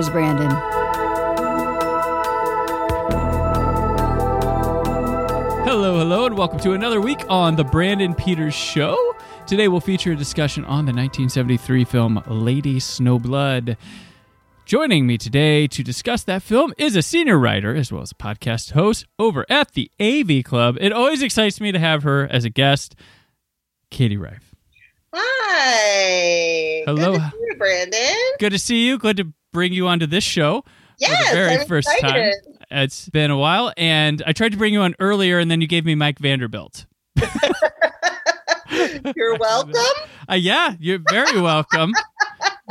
[0.00, 0.48] Here's Brandon.
[5.66, 8.96] Hello, hello, and welcome to another week on the Brandon Peters Show.
[9.46, 13.76] Today we'll feature a discussion on the 1973 film Lady Snowblood.
[14.64, 18.14] Joining me today to discuss that film is a senior writer as well as a
[18.14, 20.78] podcast host over at the AV Club.
[20.80, 22.94] It always excites me to have her as a guest,
[23.90, 24.54] Katie Rife.
[25.12, 26.84] Hi.
[26.86, 27.18] Hello.
[27.18, 28.16] Good to see you, Brandon.
[28.38, 28.96] Good to see you.
[28.96, 30.64] Good to bring you onto this show.
[30.98, 32.34] Yes, for the very I'm first excited.
[32.44, 32.56] time.
[32.70, 35.66] It's been a while, and I tried to bring you on earlier, and then you
[35.66, 36.86] gave me Mike Vanderbilt.
[39.16, 39.74] You're welcome.
[40.30, 41.92] Uh, yeah, you're very welcome.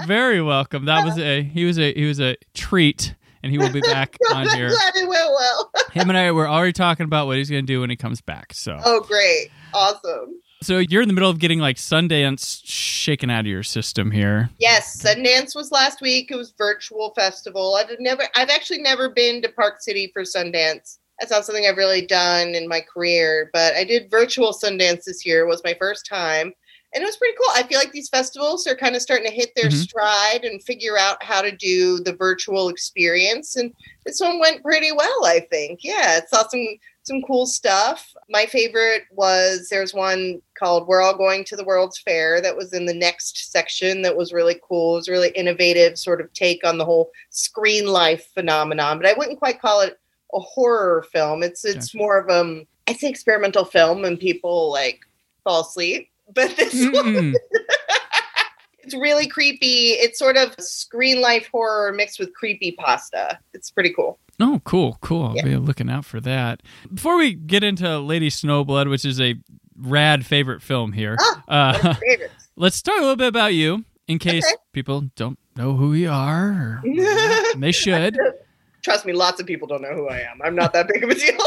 [0.07, 0.85] very welcome.
[0.85, 4.15] That was a he was a he was a treat, and he will be back
[4.33, 4.69] on I'm here.
[4.69, 5.71] glad it went well.
[5.91, 8.21] Him and I were already talking about what he's going to do when he comes
[8.21, 8.53] back.
[8.53, 9.49] So, Oh, great.
[9.73, 10.39] Awesome.
[10.61, 14.49] So you're in the middle of getting like Sundance shaken out of your system here.
[14.59, 16.31] Yes, Sundance was last week.
[16.31, 17.75] It was virtual festival.
[17.75, 20.97] I've never I've actually never been to Park City for Sundance.
[21.19, 25.25] That's not something I've really done in my career, but I did virtual Sundance this
[25.25, 25.43] year.
[25.43, 26.53] It was my first time.
[26.91, 27.51] And it was pretty cool.
[27.53, 29.73] I feel like these festivals are kind of starting to hit their Mhm.
[29.83, 33.55] stride and figure out how to do the virtual experience.
[33.55, 33.71] And
[34.07, 35.81] this one went pretty well, I think.
[35.83, 36.65] Yeah, it saw some
[37.03, 38.13] some cool stuff.
[38.29, 42.73] My favorite was there's one called We're All Going to the World's Fair that was
[42.73, 44.93] in the next section that was really cool.
[44.95, 48.97] It was a really innovative sort of take on the whole screen life phenomenon.
[48.99, 49.97] But I wouldn't quite call it
[50.33, 51.41] a horror film.
[51.43, 54.99] It's it's more of um I say experimental film and people like
[55.43, 56.09] fall asleep.
[56.33, 57.33] But this one Mm.
[58.83, 59.91] it's really creepy.
[59.91, 63.39] It's sort of screen life horror mixed with creepy pasta.
[63.53, 64.19] It's pretty cool.
[64.39, 65.25] Oh, cool, cool.
[65.25, 65.43] I'll Yeah.
[65.43, 66.61] be looking out for that.
[66.93, 69.35] Before we get into Lady Snowblood, which is a
[69.81, 71.15] rad favorite film here,
[71.47, 71.95] Ah, uh,
[72.55, 74.55] let's talk a little bit about you in case Okay.
[74.73, 76.81] people don't know who you are.
[77.57, 78.17] They should.
[78.81, 80.39] Trust me, lots of people don't know who I am.
[80.43, 81.37] I'm not that big of a deal.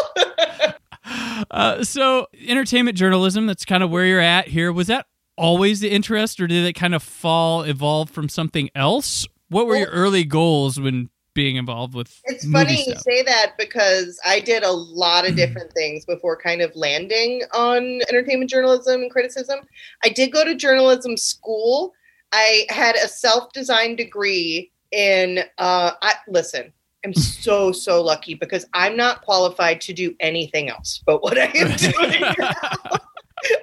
[1.51, 4.73] Uh, so, entertainment journalism, that's kind of where you're at here.
[4.73, 5.07] Was that
[5.37, 9.27] always the interest, or did it kind of fall, evolve from something else?
[9.49, 14.21] What were your early goals when being involved with It's funny you say that because
[14.25, 19.11] I did a lot of different things before kind of landing on entertainment journalism and
[19.11, 19.61] criticism.
[20.05, 21.95] I did go to journalism school.
[22.33, 26.73] I had a self-designed degree in uh I listen,
[27.05, 31.51] I'm so so lucky because I'm not qualified to do anything else but what I
[31.55, 33.01] am doing.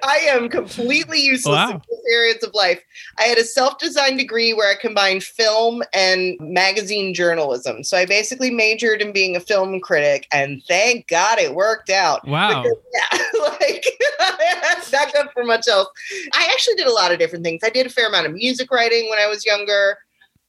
[0.02, 1.82] I am completely useless in Wow.
[1.88, 2.80] both areas of life.
[3.18, 7.84] I had a self-designed degree where I combined film and magazine journalism.
[7.84, 12.26] So I basically majored in being a film critic, and thank God it worked out.
[12.26, 12.62] wow.
[12.62, 12.76] Because,
[13.12, 13.18] yeah,
[13.60, 13.84] like
[14.92, 15.88] not good for much else.
[16.34, 17.60] I actually did a lot of different things.
[17.64, 19.98] I did a fair amount of music writing when I was younger.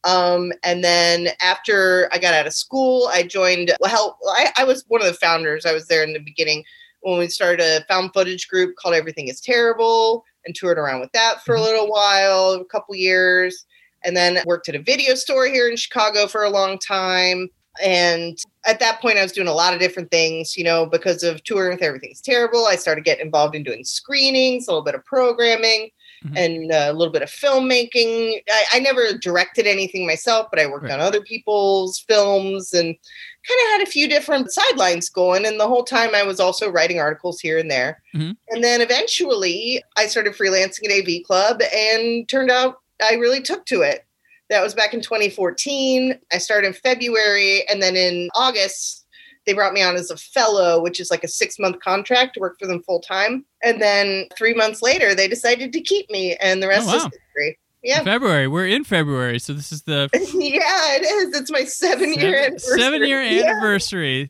[0.04, 3.72] Um, and then after I got out of school, I joined.
[3.80, 5.66] Well, I, I was one of the founders.
[5.66, 6.64] I was there in the beginning
[7.02, 11.12] when we started a found footage group called Everything Is Terrible, and toured around with
[11.12, 11.64] that for a Mhm.
[11.64, 13.66] little while, a couple years,
[14.04, 17.50] and then worked at a video store here in Chicago for a long time.
[17.82, 21.24] And at that point, I was doing a lot of different things, you know, because
[21.24, 22.66] of touring with Everything's Terrible.
[22.66, 25.90] I started getting involved in doing screenings, a little bit of programming,
[26.26, 26.38] Mhm.
[26.38, 28.42] and uh, a little bit of filmmaking.
[28.50, 30.94] I, I never directed anything myself, but I worked Right.
[30.94, 35.46] on other people's films and kind of had a few different sidelines going.
[35.48, 38.04] And the whole time, I was also writing articles here and there.
[38.16, 38.36] Mhm.
[38.50, 43.66] And then eventually, I started freelancing at AV Club, and turned out I really took
[43.68, 44.06] to it.
[44.50, 46.20] That was back in 2014.
[46.32, 49.01] I started in February, and then in August,
[49.46, 52.40] they brought me on as a fellow, which is like a six month contract to
[52.40, 53.46] work for them full time.
[53.64, 56.96] And then three months later, they decided to keep me, and the rest Oh, wow.
[56.98, 57.60] is history.
[57.84, 58.04] Yeah.
[58.04, 58.48] February.
[58.48, 61.36] We're in February, so this is the yeah, it is.
[61.40, 62.80] It's my seven year seven, anniversary.
[62.80, 63.44] seven year Yeah.
[63.50, 64.30] anniversary.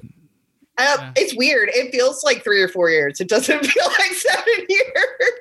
[0.78, 1.12] Uh, Yeah.
[1.18, 1.68] It's weird.
[1.74, 3.20] It feels like three or four years.
[3.20, 5.32] It doesn't feel like seven years.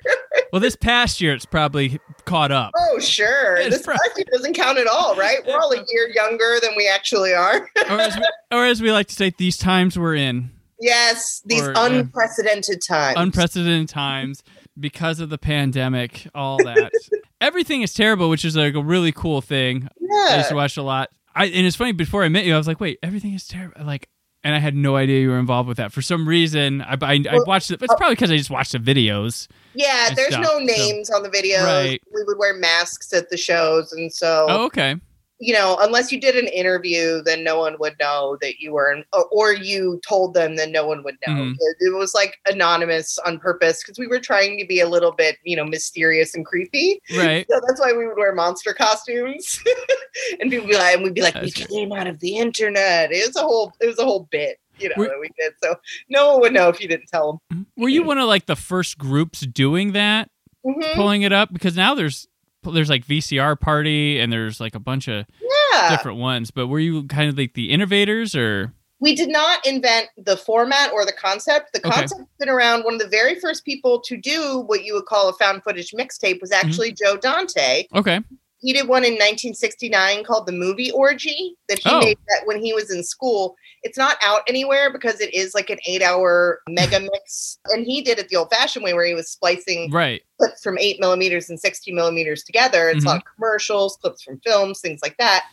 [0.52, 2.72] Well, this past year it's probably caught up.
[2.76, 3.56] oh, sure.
[3.56, 5.38] It's This pro- past year doesn't count at all, right?
[5.46, 7.68] We're all a year younger than we actually are.
[7.90, 10.50] or, as we, or as we like to say, these times we're in.
[10.80, 13.16] Yes, these Or, uh, unprecedented times.
[13.18, 14.42] unprecedented times
[14.78, 16.90] because of the pandemic, all that.
[17.40, 19.88] Everything is terrible, which is like a really cool thing.
[20.12, 21.10] I used to watch a lot.
[21.34, 21.92] I and it's funny.
[21.92, 24.08] Before I met you, I was like, "Wait, everything is terrible." Like,
[24.42, 25.92] and I had no idea you were involved with that.
[25.92, 27.82] For some reason, I I, I watched it.
[27.82, 29.48] It's uh, probably because I just watched the videos.
[29.74, 31.64] Yeah, there's stuff, no so- names on the videos.
[31.64, 32.02] Right.
[32.14, 34.96] We would wear masks at the shows, and so Oh, okay.
[35.42, 38.92] You know, unless you did an interview, then no one would know that you were,
[38.92, 41.32] in, or, you told them, then no one would know.
[41.32, 41.54] Mhm.
[41.58, 45.12] It, it was like anonymous on purpose because we were trying to be a little
[45.12, 47.00] bit, you know, mysterious and creepy.
[47.16, 47.46] Right.
[47.50, 49.58] So that's why we would wear monster costumes,
[50.40, 51.68] and people be like, and we'd be like, we That's good.
[51.68, 53.10] came out of the internet.
[53.10, 55.54] It was a whole, it was a whole bit, you know, Were- that we did.
[55.62, 55.74] So
[56.10, 57.66] no one would know if you didn't tell them.
[57.78, 60.28] Were you one of like the first groups doing that,
[60.66, 60.94] Mhm.
[60.96, 61.50] pulling it up?
[61.50, 62.28] Because now there's
[62.62, 65.26] there's like VCR party and there's like a bunch of
[65.72, 65.90] Yeah.
[65.90, 66.50] different ones.
[66.50, 68.72] But were you kind of like the innovators or?
[69.02, 71.72] we did not invent the format or the concept.
[71.72, 71.90] The Okay.
[72.00, 72.82] concept's been around.
[72.84, 75.92] One of the very first people to do what you would call a found footage
[75.92, 76.66] mixtape was Mm-hmm.
[76.68, 77.84] actually Joe Dante.
[77.94, 78.20] Okay.
[78.60, 82.00] He did one in 1969 called The Movie Orgy that he Oh.
[82.00, 83.56] made that when he was in school.
[83.82, 87.58] It's not out anywhere because it is like an eight hour mega mix.
[87.66, 90.22] And he did it the old fashioned way where he was splicing Right.
[90.38, 92.90] clips from eight millimeters and 16 millimeters together.
[92.90, 93.06] It's Mhm.
[93.06, 95.46] a lot of commercials, clips from films, things like that.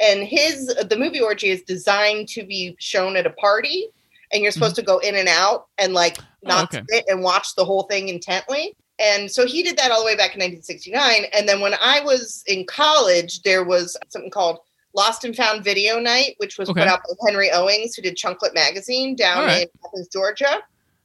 [0.00, 3.88] And his the movie orgy is designed to be shown at a party,
[4.32, 6.84] and you're supposed to go in and out and like not okay.
[6.88, 8.74] sit and watch the whole thing intently.
[8.98, 11.26] And so he did that all the way back in 1969.
[11.32, 14.58] And then when I was in college, there was something called
[14.94, 16.80] Lost and Found Video Night, which was Okay.
[16.80, 19.62] put out by Henry Owings, who did Chunklet Magazine down right.
[19.62, 20.60] in Athens, Georgia.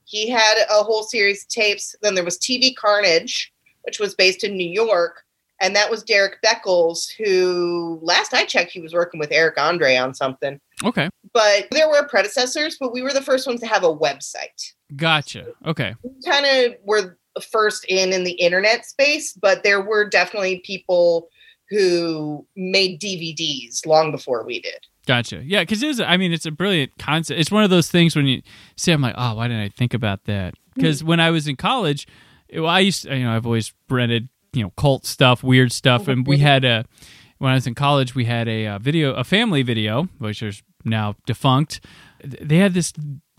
[0.06, 1.96] He had a whole series of tapes.
[2.02, 3.54] Then there was TV Carnage,
[3.84, 5.24] which was based in New York.
[5.62, 9.96] And that was Derrick Beckles, who last I checked, he was working with Eric Andre
[9.96, 10.60] on something.
[10.84, 11.10] Okay.
[11.32, 14.74] But there were predecessors, but we were the first ones to have a website.
[14.96, 15.48] Gotcha.
[15.66, 15.96] Okay.
[16.04, 21.30] We kind of were first in in the internet space, but there were definitely people
[21.70, 24.86] who made DVDs long before we did.
[25.06, 25.42] Gotcha.
[25.44, 26.00] Yeah, because it is.
[26.00, 27.40] I mean, it's a brilliant concept.
[27.40, 28.42] It's one of those things when you
[28.78, 30.54] see, I'm like, oh, why didn't I think about that?
[30.76, 32.08] Because when I was in college,
[32.54, 36.08] well, I used, to, you know, I've always rented, you know, cult stuff, weird stuff,
[36.08, 36.86] and we had a.
[37.40, 40.64] When I was in college, we had a, uh video, a family video, which is
[40.86, 41.82] now defunct.
[42.24, 42.94] They had this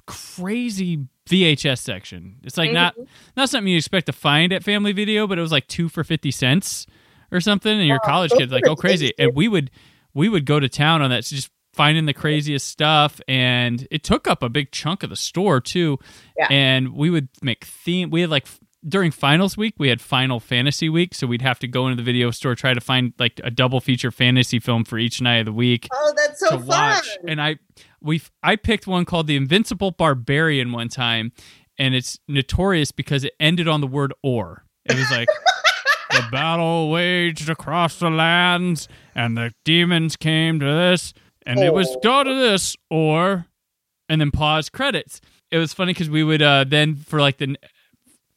[0.06, 2.36] crazy VHS section.
[2.42, 3.04] It's like not mm-hmm.
[3.36, 6.04] not something you expect to find at Family Video, but it was like two for
[6.04, 6.86] fifty cents
[7.32, 9.12] or something, and your college kids like go oh, crazy.
[9.18, 9.70] And we would
[10.12, 14.28] we would go to town on that, just finding the craziest stuff, and it took
[14.28, 15.98] up a big chunk of the store too.
[16.38, 16.48] Yeah.
[16.50, 18.10] And we would make theme.
[18.10, 18.46] We had like
[18.86, 22.02] during finals week, we had Final Fantasy week, so we'd have to go into the
[22.02, 25.46] video store try to find like a double feature fantasy film for each night of
[25.46, 26.66] the week Oh, that's so fun.
[26.66, 27.08] watch.
[27.26, 27.56] And I
[28.04, 31.32] we I picked one called The Invincible Barbarian one time,
[31.78, 34.64] and it's notorious because it ended on the word or.
[34.84, 35.28] It was like
[36.10, 41.14] the battle waged across the lands, and the demons came to this,
[41.46, 42.00] and it was Oh.
[42.02, 43.46] go to this or,
[44.08, 45.20] and then pause credits.
[45.50, 47.56] It was funny because we would uh, then for like the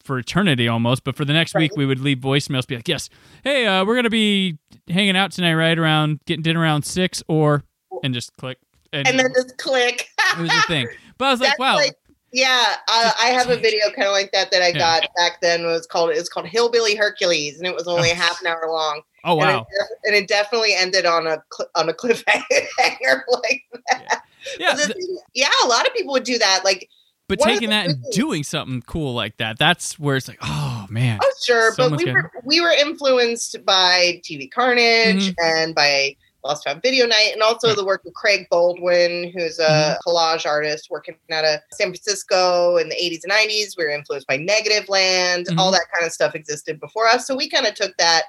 [0.03, 3.09] for eternity almost, but for the next week we would leave voicemails, be like, "Yes,
[3.43, 7.63] hey, uh, we're gonna be hanging out tonight, right around getting dinner around six, or,"
[8.03, 8.57] and just click,
[8.97, 10.07] and, and then just click.
[10.33, 10.87] it was a thing.
[11.17, 11.95] But I was like, That's "Wow, like-
[12.33, 14.77] yeah, I, I have a video kind of like that that I Yeah.
[15.01, 15.61] got back then.
[15.61, 18.47] It was called it was called Hillbilly Hercules, and it was only a half an
[18.47, 19.01] hour long.
[19.23, 19.65] oh And it, wow,
[20.03, 21.93] and it definitely ended on a cl- on a
[22.41, 24.21] cliffhanger like that.
[24.59, 26.61] yeah." The th- thing- yeah, a lot of people would do that.
[26.65, 26.89] Like,
[27.29, 30.85] but one taking that and things- doing something cool like that—that's where it's like, "Oh
[30.89, 35.41] man." oh sure, but Someone's we were we were influenced by TV Carnage Mm-hmm.
[35.41, 39.63] and by Lost Found Video Night, and also the work of Craig Baldwin, who's a
[39.67, 40.09] Mm-hmm.
[40.09, 43.77] collage artist working out of San Francisco in the 80s and 90s.
[43.77, 45.47] We were influenced by Negativland.
[45.47, 45.57] Mhm.
[45.57, 48.23] All that kind of stuff existed before us, so we kind of took that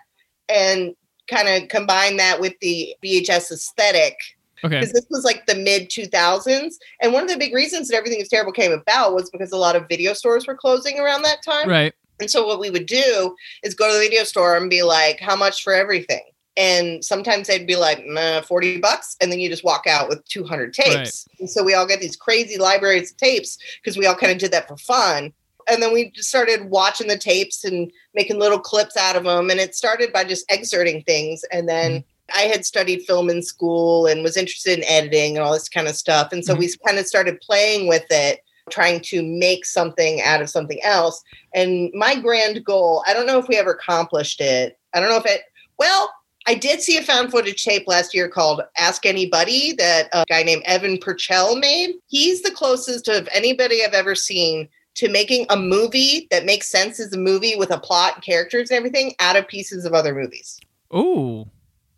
[0.49, 0.95] and
[1.31, 4.17] kind of combined that with the VHS aesthetic
[4.65, 7.97] Okay, because this was like the mid 2000s and one of the big reasons that
[7.97, 11.23] everything is terrible came about was because a lot of video stores were closing around
[11.23, 11.95] that time right.
[12.19, 15.21] and so what we would do is go to the video store and be like
[15.21, 16.23] how much for everything
[16.59, 20.25] and sometimes they'd be like nah, 40 bucks and then you just walk out with
[20.27, 24.15] 200 tapes and so we all get these crazy libraries of tapes because we all
[24.15, 25.33] kind of did that for fun
[25.71, 29.49] and then we just started watching the tapes and making little clips out of them
[29.49, 32.09] and it started by just excerpting things and then mm-hmm.
[32.35, 35.89] I had studied film in school and was interested in editing and all this kind
[35.89, 36.33] of stuff.
[36.33, 36.61] And so mm-hmm.
[36.61, 41.23] we kind of started playing with it, trying to make something out of something else.
[41.55, 44.79] And my grand goal, I don't know if we ever accomplished it.
[44.93, 45.43] I don't know if it,
[45.79, 46.11] well,
[46.49, 50.25] I did see a found footage tape last year called Ask Any Buddy that a
[50.31, 51.97] guy named Evan Purcell made.
[52.07, 56.99] He's the closest of anybody I've ever seen to making a movie that makes sense
[57.01, 60.59] as a movie with a plot characters and everything out of pieces of other movies.
[60.97, 61.47] Ooh.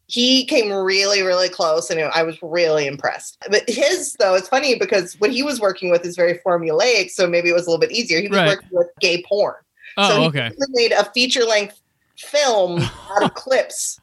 [0.08, 3.38] He came really, really close, and I was really impressed.
[3.48, 7.28] But his, though, it's funny because what he was working with is very formulaic, so
[7.28, 8.20] maybe it was a little bit easier.
[8.20, 8.48] He was Right.
[8.48, 9.54] working with gay porn.
[9.96, 10.50] Oh, so he okay.
[10.70, 11.80] made a feature length
[12.16, 12.80] film
[13.12, 13.99] out of clips,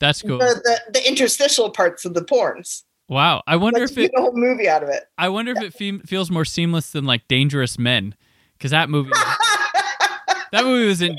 [0.00, 0.38] That's cool.
[0.38, 2.82] the, the, the interstitial parts of the porns.
[3.08, 3.42] Wow.
[3.46, 5.04] I wonder Like, if it a whole movie out of it.
[5.18, 8.14] I wonder if it fe- feels more seamless than like Dangerous Men
[8.60, 9.10] cuz that movie
[10.52, 11.12] that movie was it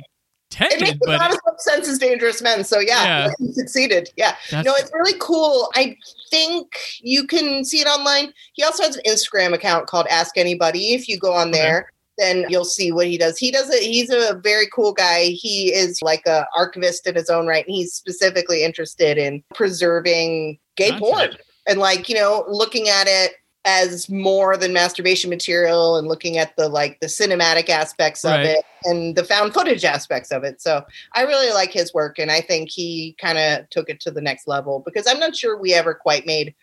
[0.52, 2.64] intended makes but not as much sense as Dangerous Men.
[2.64, 3.32] So yeah, Yeah.
[3.40, 4.10] he succeeded.
[4.16, 4.36] Yeah.
[4.50, 5.70] that's No, it's really cool.
[5.76, 5.98] I
[6.30, 8.34] think you can see it online.
[8.54, 10.94] He also has an Instagram account called Ask Any Buddy.
[10.94, 11.60] If you go on Okay.
[11.60, 13.38] there, then you'll see what he does.
[13.38, 13.82] He does it.
[13.82, 15.26] He's a very cool guy.
[15.26, 20.60] He is like a archivist in his own right, and he's specifically interested in preserving
[20.78, 21.36] gay porn
[21.68, 23.34] and like you know looking at it
[23.66, 28.66] as more than masturbation material and looking at the like the cinematic aspects of it
[28.86, 30.60] and the found footage aspects of it.
[30.62, 34.12] So I really like his work, and I think he kind of took it to
[34.12, 36.54] the next level because I'm not sure we ever quite made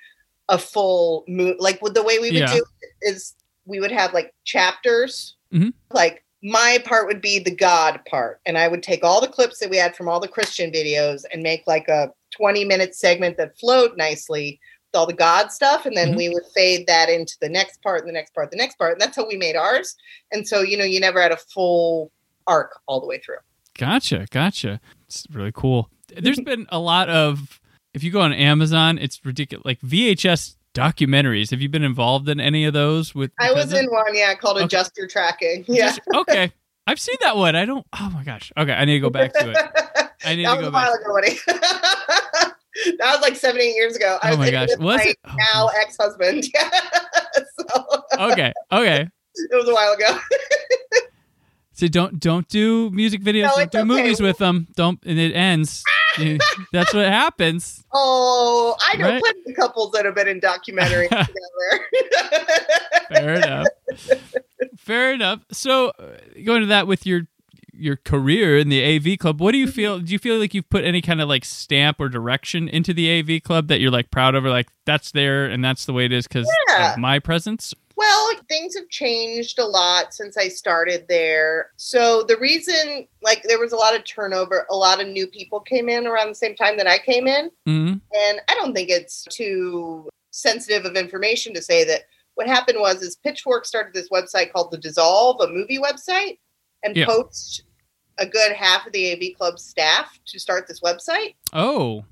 [0.48, 2.54] a full mo- like with the way we would Yeah.
[2.54, 3.34] do it is
[3.68, 5.36] we would have like chapters.
[5.52, 5.70] Mm-hmm.
[5.92, 9.58] Like my part would be the God part, and I would take all the clips
[9.60, 13.36] that we had from all the Christian videos and make like a 20 minute segment
[13.36, 14.60] that flowed nicely
[14.92, 16.16] with all the God stuff, and then Mhm.
[16.16, 18.92] we would fade that into the next part, and the next part, the next part,
[18.92, 19.96] and that's how we made ours.
[20.32, 22.10] And so you know, you never had a full
[22.46, 23.36] arc all the way through.
[23.76, 24.80] Gotcha, gotcha.
[25.06, 25.90] It's really cool.
[26.16, 27.60] There's been a lot of
[27.94, 31.50] if you go on Amazon, it's ridiculous like VHS documentaries.
[31.50, 34.34] Have you been involved in any of those with I was of- in one, yeah,
[34.34, 34.64] called Okay.
[34.66, 35.64] Adjust Your Tracking.
[35.68, 35.88] Yeah.
[35.88, 36.52] Just- okay.
[36.86, 37.54] I've seen that one.
[37.56, 38.50] I don't Oh my gosh.
[38.56, 39.56] Okay, I need to go back to it.
[40.24, 40.88] I need that to was go a back.
[40.88, 41.34] while ago,
[42.98, 44.18] that was like seven, eight years ago.
[44.22, 44.68] Oh I Oh was my gosh.
[44.78, 45.16] Was my it?
[45.26, 46.44] Oh, now ex-husband.
[46.54, 46.70] Yeah.
[47.58, 48.52] so okay.
[48.72, 49.08] Okay.
[49.34, 50.18] it was a while ago.
[51.72, 53.42] So don't don't do music videos.
[53.44, 53.84] No, don't do okay.
[53.84, 54.66] movies with them.
[54.74, 55.84] Don't and it ends.
[56.72, 57.84] That's what happens.
[57.92, 59.22] Oh, I know Right.
[59.22, 61.84] plenty of couples that have been in documentaries together.
[63.08, 63.66] Fair enough.
[64.76, 65.40] Fair enough.
[65.52, 67.22] So uh, going to that with your
[67.80, 70.00] your career in the AV club, what do you feel?
[70.00, 73.20] Do you feel like you've put any kind of like stamp or direction into the
[73.20, 76.04] AV club that you're like proud of, or like that's there and that's the way
[76.04, 76.92] it is because Yeah.
[76.94, 77.74] of my presence?
[77.98, 81.70] Well, things have changed a lot since I started there.
[81.76, 85.58] So the reason, like, there was a lot of turnover, a lot of new people
[85.58, 87.50] came in around the same time that I came in.
[87.66, 92.02] hmm And I don't think it's too sensitive of information to say that
[92.36, 96.38] what happened was is Pitchfork started this website called The Dissolve, a movie website,
[96.84, 97.06] and Yeah.
[97.06, 97.62] poached
[98.18, 101.34] a good half of the AV Club staff to start this website.
[101.52, 102.04] Oh,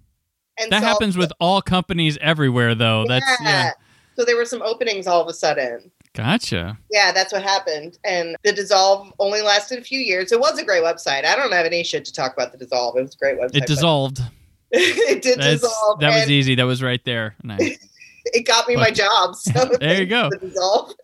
[0.58, 3.04] And that so- happens with all companies everywhere, though.
[3.06, 3.70] That's yeah.
[4.16, 5.90] So there were some openings all of a sudden.
[6.14, 6.78] Gotcha.
[6.90, 7.98] Yeah, that's what happened.
[8.04, 10.32] And the dissolve only lasted a few years.
[10.32, 11.26] It was a great website.
[11.26, 12.96] I don't have any shit to talk about the dissolve.
[12.96, 13.56] It was a great website.
[13.56, 14.20] It dissolved.
[14.70, 16.00] it did That's, dissolve.
[16.00, 16.54] that was easy.
[16.54, 17.36] That was right there.
[17.44, 17.78] Nice.
[18.32, 19.36] It got me my job.
[19.36, 20.30] So There you go.
[20.30, 20.94] The dissolve.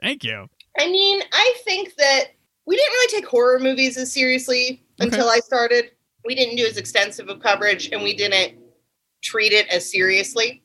[0.00, 0.48] Thank you.
[0.78, 2.26] I mean, I think that
[2.66, 5.08] we didn't really take horror movies as seriously Okay.
[5.08, 5.92] until I started.
[6.24, 8.58] We didn't do as extensive of coverage, and we didn't
[9.22, 10.62] treat it as seriously.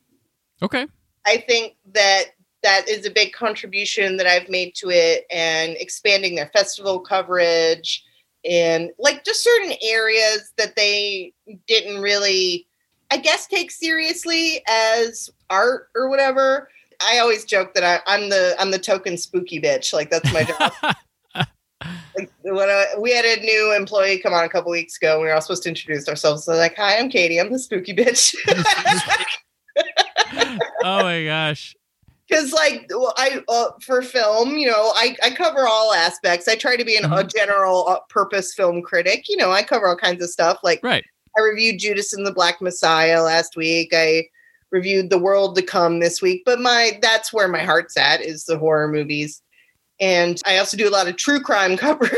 [0.61, 0.85] Okay.
[1.25, 2.25] I think that
[2.63, 8.03] that is a big contribution that I've made to it and expanding their festival coverage
[8.43, 11.33] and like just certain areas that they
[11.67, 12.67] didn't really
[13.11, 16.69] I guess take seriously as art or whatever.
[17.05, 19.91] I always joke that I, I'm the I'm the token spooky bitch.
[19.91, 20.71] Like that's my job.
[22.15, 25.21] like when I, we had a new employee come on a couple weeks ago, and
[25.21, 26.45] we were all supposed to introduce ourselves.
[26.45, 27.39] So like, hi, I'm Katie.
[27.39, 28.33] I'm the spooky bitch.
[30.83, 31.75] oh my gosh.
[32.27, 36.47] because like i uh, for film you know I, I cover all aspects.
[36.47, 37.33] I try to be an, a Mhm.
[37.35, 39.25] general uh, purpose film critic.
[39.27, 40.59] You know i cover all kinds of stuff.
[40.63, 41.03] Like Right.
[41.37, 43.89] i reviewed judas and the black messiah last week.
[43.93, 44.27] I
[44.71, 46.43] reviewed the world to come this week.
[46.45, 49.41] But my that's where my heart's at is the horror movies.
[49.99, 52.11] And i also do a lot of true crime coverage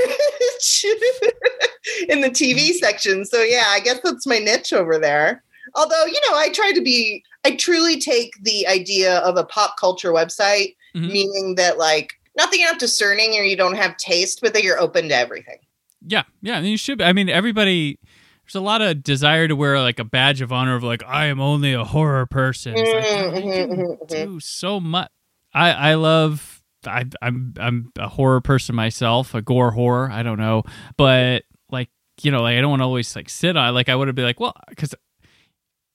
[2.09, 3.25] in the tv section.
[3.25, 5.43] So yeah i guess that's my niche over there.
[5.75, 9.75] Although you know i try to be i truly take the idea of a pop
[9.79, 11.11] culture website Mhm.
[11.11, 14.63] meaning that like not that you're not discerning or you don't have taste but that
[14.63, 15.57] you're open to everything
[16.05, 16.97] Yeah, yeah, and you should.
[16.97, 17.03] be.
[17.05, 17.97] I mean, everybody.
[18.43, 21.27] There's a lot of desire to wear like a badge of honor of like I
[21.27, 22.75] am only a horror person.
[22.77, 24.07] It's like, Mhm, mhm, can mhm, mhm.
[24.09, 25.09] do so much.
[25.53, 26.61] I I love.
[26.85, 30.11] I I'm I'm a horror person myself, a gore horror.
[30.11, 30.63] I don't know,
[30.97, 31.89] but like
[32.21, 33.73] you know, like I don't want to always like sit on.
[33.73, 34.93] Like I would have been like, well, because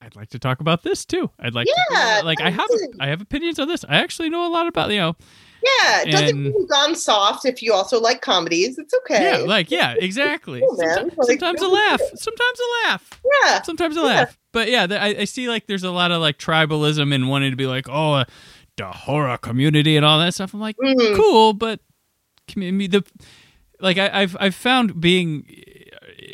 [0.08, 1.30] I'd like to talk about this too.
[1.38, 2.66] I'd like, Yeah, to, like I have.
[2.98, 3.84] I have opinions on this.
[3.86, 5.16] I actually know a lot about you know,
[5.62, 8.78] Yeah, it doesn't mean you've gone soft if you also like comedies.
[8.78, 9.40] It's okay.
[9.40, 10.60] yeah, like yeah, exactly.
[10.60, 10.76] Cool.
[10.78, 13.62] Sometimes, Like, sometimes a laugh, sometimes a laugh, yeah.
[13.62, 14.06] sometimes a Yeah.
[14.06, 14.38] laugh.
[14.52, 17.56] But yeah, I, I see like there's a lot of like tribalism and wanting to
[17.56, 18.24] be like, oh, uh,
[18.78, 20.54] the horror community and all that stuff.
[20.54, 21.16] I'm like, Mhm.
[21.16, 21.80] cool, but
[22.46, 23.04] community the
[23.78, 25.46] like I, I've I've found being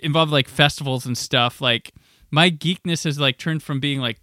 [0.00, 1.92] involved like festivals and stuff like
[2.34, 4.20] my geekness has like turned from being like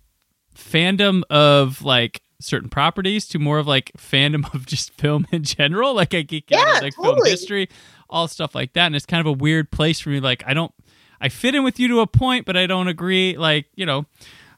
[0.54, 5.94] fandom of like certain properties to more of like fandom of just film in general.
[5.94, 7.70] Like I geek out Yeah, like film history
[8.10, 10.20] all stuff like that and it's kind of a weird place for me.
[10.20, 10.74] Like I don't
[11.22, 14.06] I fit in with you to a point but I don't agree like you know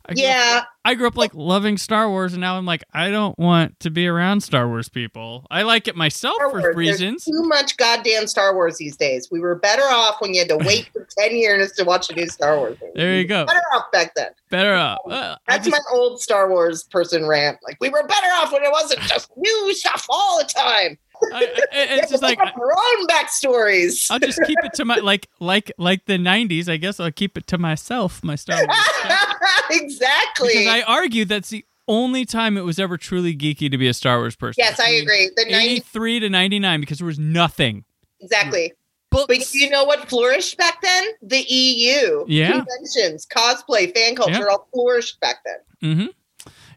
[0.06, 2.84] I grew up- Yeah, I grew up like loving Star Wars, and now I'm like,
[2.94, 5.48] I don't want to be around Star Wars people.
[5.50, 6.64] I like it myself Star for Wars.
[6.64, 7.24] There's reasons.
[7.24, 9.30] too much goddamn Star Wars these days.
[9.32, 12.16] We were better off when you had to wait for ten years to watch a
[12.16, 12.78] new Star Wars.
[12.82, 12.94] Movie.
[12.96, 13.46] There you go.
[13.46, 14.32] Better off back then.
[14.50, 15.00] Better off.
[15.10, 17.60] Uh, That's just, my old Star Wars person rant.
[17.64, 20.98] Like we were better off when it wasn't just new stuff all the time.
[21.34, 24.08] I, I, it's just like up our own backstories.
[24.12, 26.68] I'll just keep it to my like like like the '90s.
[26.70, 28.24] I guess I'll keep it to myself.
[28.24, 28.78] My Star Wars.
[29.72, 30.50] exactly.
[30.50, 33.94] because I argue that's the only time it was ever truly geeky to be a
[33.94, 34.56] Star Wars person.
[34.64, 35.30] yes, I agree.
[35.36, 37.84] The 90s, 83 to 99 because there was nothing.
[38.22, 38.74] exactly.
[39.12, 39.26] Books.
[39.28, 41.04] But you know what flourished back then?
[41.22, 42.26] The EU.
[42.28, 42.52] Yeah.
[42.64, 44.46] Conventions, cosplay, fan culture Yeah.
[44.50, 45.92] all flourished back then.
[45.92, 46.06] Mm-hmm.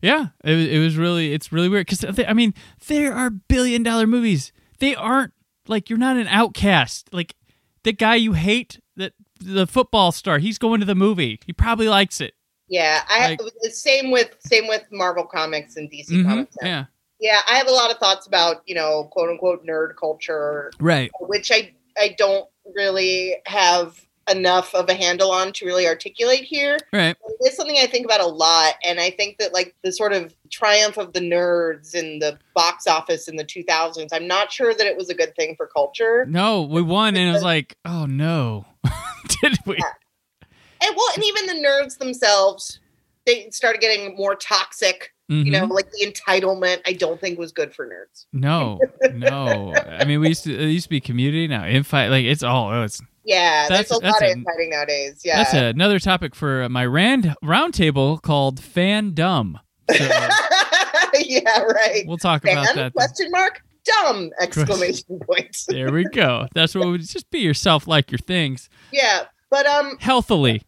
[0.02, 2.54] Yeah, it, was- it was really it's really weird because I mean
[2.88, 4.52] there are billion dollar movies.
[4.78, 5.32] They aren't
[5.68, 7.08] like you're not an outcast.
[7.12, 7.34] Like
[7.82, 11.40] the guy you hate, that the football star, he's going to the movie.
[11.46, 12.34] He probably likes it.
[12.68, 16.56] Yeah, I Like- have the same with same with Marvel comics and DC Mhm, comics.
[16.62, 16.68] now.
[16.68, 16.84] Yeah,
[17.20, 21.10] yeah, I have a lot of thoughts about you know quote unquote nerd culture, right.
[21.20, 26.78] which I I don't really have enough of a handle on to really articulate here.
[26.92, 27.16] Right.
[27.40, 30.34] It's something I think about a lot, and I think that like the sort of
[30.50, 34.08] triumph of the nerds in the box office in the 2000s.
[34.12, 36.26] I'm not sure that it was a good thing for culture.
[36.26, 38.66] No, we won, and it was like, oh no,
[39.42, 39.76] did we?
[39.76, 42.80] And well, and even the nerds themselves,
[43.26, 45.12] they started getting more toxic.
[45.28, 45.70] You know, Mhm.
[45.70, 46.82] like the entitlement.
[46.86, 48.26] I don't think was good for nerds.
[48.32, 48.78] no,
[49.12, 49.74] no.
[49.74, 51.48] I mean, we used to it used to be community.
[51.48, 52.70] Now infight, like it's all.
[52.70, 55.20] Oh, it's Yeah, That's- there's a lot a- of infighting nowadays.
[55.24, 59.54] Yeah, that's another topic for my rand roundtable called fandom.
[59.90, 60.04] So
[61.18, 62.04] yeah, right.
[62.06, 62.92] we'll talk about that.
[62.94, 63.60] Question mark?
[63.84, 64.30] Dumb!
[64.40, 65.56] Exclamation point.
[65.68, 66.46] There we go.
[66.54, 70.62] That's what would just be yourself, like your things, yeah, but um, healthily.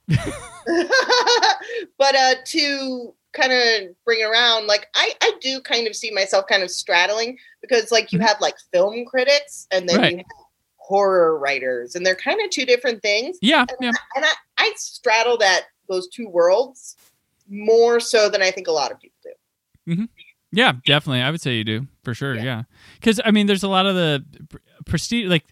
[1.98, 6.10] but uh, to kind of bring it around, like I I do kind of see
[6.10, 8.26] myself kind of straddling because like you Mhm.
[8.26, 10.10] have like film critics and then Right.
[10.12, 10.26] you have
[10.88, 13.36] horror writers, and they're kind of two different things.
[13.42, 13.92] Yeah, yeah.
[14.16, 16.96] And I I straddle that those two worlds
[17.48, 19.16] more so than I think a lot of people
[19.86, 20.08] do.
[20.50, 21.20] Yeah, definitely.
[21.20, 22.34] I would say you do for sure.
[22.34, 22.42] Yeah.
[22.42, 22.62] Yeah,
[22.94, 24.24] because I mean, there's a lot of the
[24.86, 25.44] prestige, like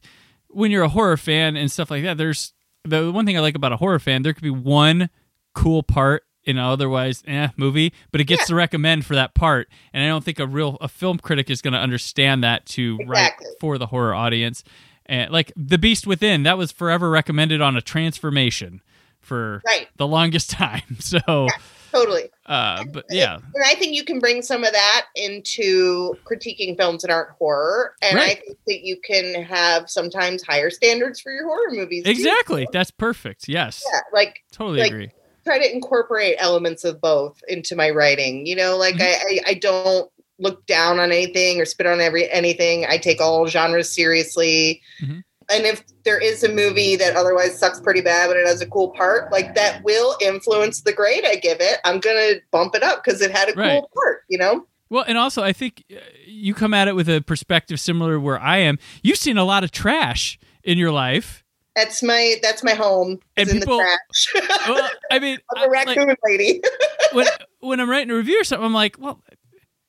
[0.49, 2.16] when you're a horror fan and stuff like that.
[2.16, 4.22] There's the one thing I like about a horror fan.
[4.22, 5.11] There could be one
[5.55, 8.46] cool part in an otherwise eh movie, but it gets Yeah.
[8.46, 9.68] to recommend for that part.
[9.92, 12.96] And I don't think a real a film critic is going to understand that to
[13.01, 13.46] Exactly.
[13.46, 14.62] write for the horror audience.
[15.07, 18.83] And like The Beast Within, that was forever recommended on a transformation
[19.21, 19.88] for Right.
[19.97, 20.83] the longest time.
[21.01, 21.49] So,
[21.92, 22.31] Totally.
[22.47, 27.03] uh, but yeah, And I think you can bring some of that into critiquing films
[27.03, 27.95] that aren't horror.
[28.03, 32.05] And I think that you can have sometimes higher standards for your horror movies.
[32.05, 32.11] too.
[32.11, 32.69] exactly.
[32.73, 33.49] That's perfect.
[33.49, 34.01] Yes, Yeah.
[34.12, 35.11] Like totally Like, agree.
[35.45, 38.45] try to incorporate elements of both into my writing.
[38.47, 39.03] You know, like Mhm.
[39.03, 42.85] I, I, I don't look down on anything or spit on every anything.
[42.88, 44.83] I take all genres seriously.
[45.03, 45.22] Mhm.
[45.49, 48.66] And if there is a movie that otherwise sucks pretty bad, but it has a
[48.66, 51.79] cool part, like that will influence the grade I give it.
[51.85, 53.79] I'm gonna bump it up because it had a Right.
[53.81, 54.25] cool part.
[54.29, 54.66] You know?
[54.90, 58.40] Well, and also I think uh, you come at it with a perspective similar where
[58.40, 58.79] I am.
[59.03, 61.44] You've seen a lot of trash in your life.
[61.77, 63.18] That's my that's my home.
[63.37, 64.49] And in people- the trash.
[64.68, 66.61] Well, I mean, I'm a like, raccoon lady.
[67.12, 67.27] when
[67.61, 69.22] when I'm writing a review or something, I'm like, well,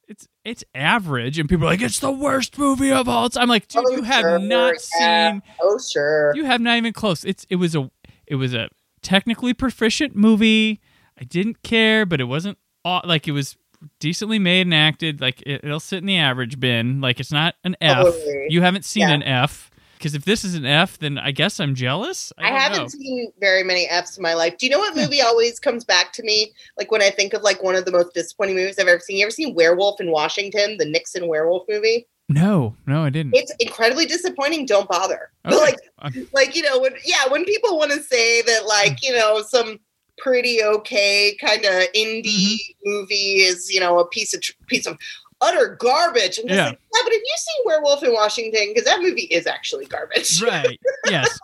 [0.07, 3.43] it's it's average, and people are like, it's the worst movie of all time.
[3.43, 5.31] I'm like, dude, Oh, you have sure, not yeah.
[5.31, 5.41] seen.
[5.61, 6.33] oh sure.
[6.35, 7.23] You have not even close.
[7.25, 7.89] It's it was a
[8.25, 8.69] it was a
[9.01, 10.79] technically proficient movie.
[11.19, 13.57] I didn't care, but it wasn't like it was
[13.99, 15.19] decently made and acted.
[15.21, 17.01] Like it, it'll sit in the average bin.
[17.01, 17.97] Like it's not an F.
[18.05, 18.47] Totally.
[18.49, 19.13] You haven't seen Yeah.
[19.15, 22.31] an F because if this is an F, then I guess I'm jealous.
[22.37, 22.87] I, I, haven't know.
[22.87, 24.57] seen very many Fs in my life.
[24.57, 26.51] Do you know what movie always comes back to me?
[26.77, 29.17] Like when I think of like one of the most disappointing movies I've ever seen.
[29.17, 32.07] You ever seen Werewolf in Washington, the Nixon werewolf movie?
[32.29, 33.35] No, no, I didn't.
[33.35, 34.65] It's incredibly disappointing.
[34.65, 35.31] Don't bother.
[35.43, 35.61] But Okay.
[35.63, 39.13] like, I'm- like you know, when yeah, when people want to say that, like you
[39.13, 39.79] know, some
[40.17, 42.89] pretty okay kind of indie Mm-hmm.
[42.89, 44.97] movie is you know a piece of tr- piece of
[45.41, 46.39] utter garbage.
[46.39, 46.65] I'm just Yeah.
[46.67, 48.69] like, yeah, but have you seen Werewolf in Washington?
[48.69, 50.41] Because that movie is actually garbage.
[50.43, 50.79] right.
[51.09, 51.39] Yes.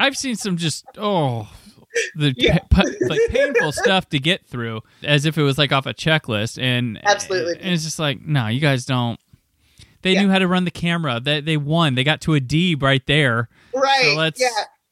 [0.00, 1.48] I've seen some just oh
[2.14, 2.58] the Yeah.
[2.70, 6.60] pa- like painful stuff to get through as if it was like off a checklist
[6.62, 7.54] and Absolutely.
[7.60, 9.18] and it's just like no you guys don't
[10.02, 10.22] they Yeah.
[10.22, 13.04] knew how to run the camera they they won they got to a D right
[13.06, 14.02] there Right.
[14.12, 14.48] so let's yeah.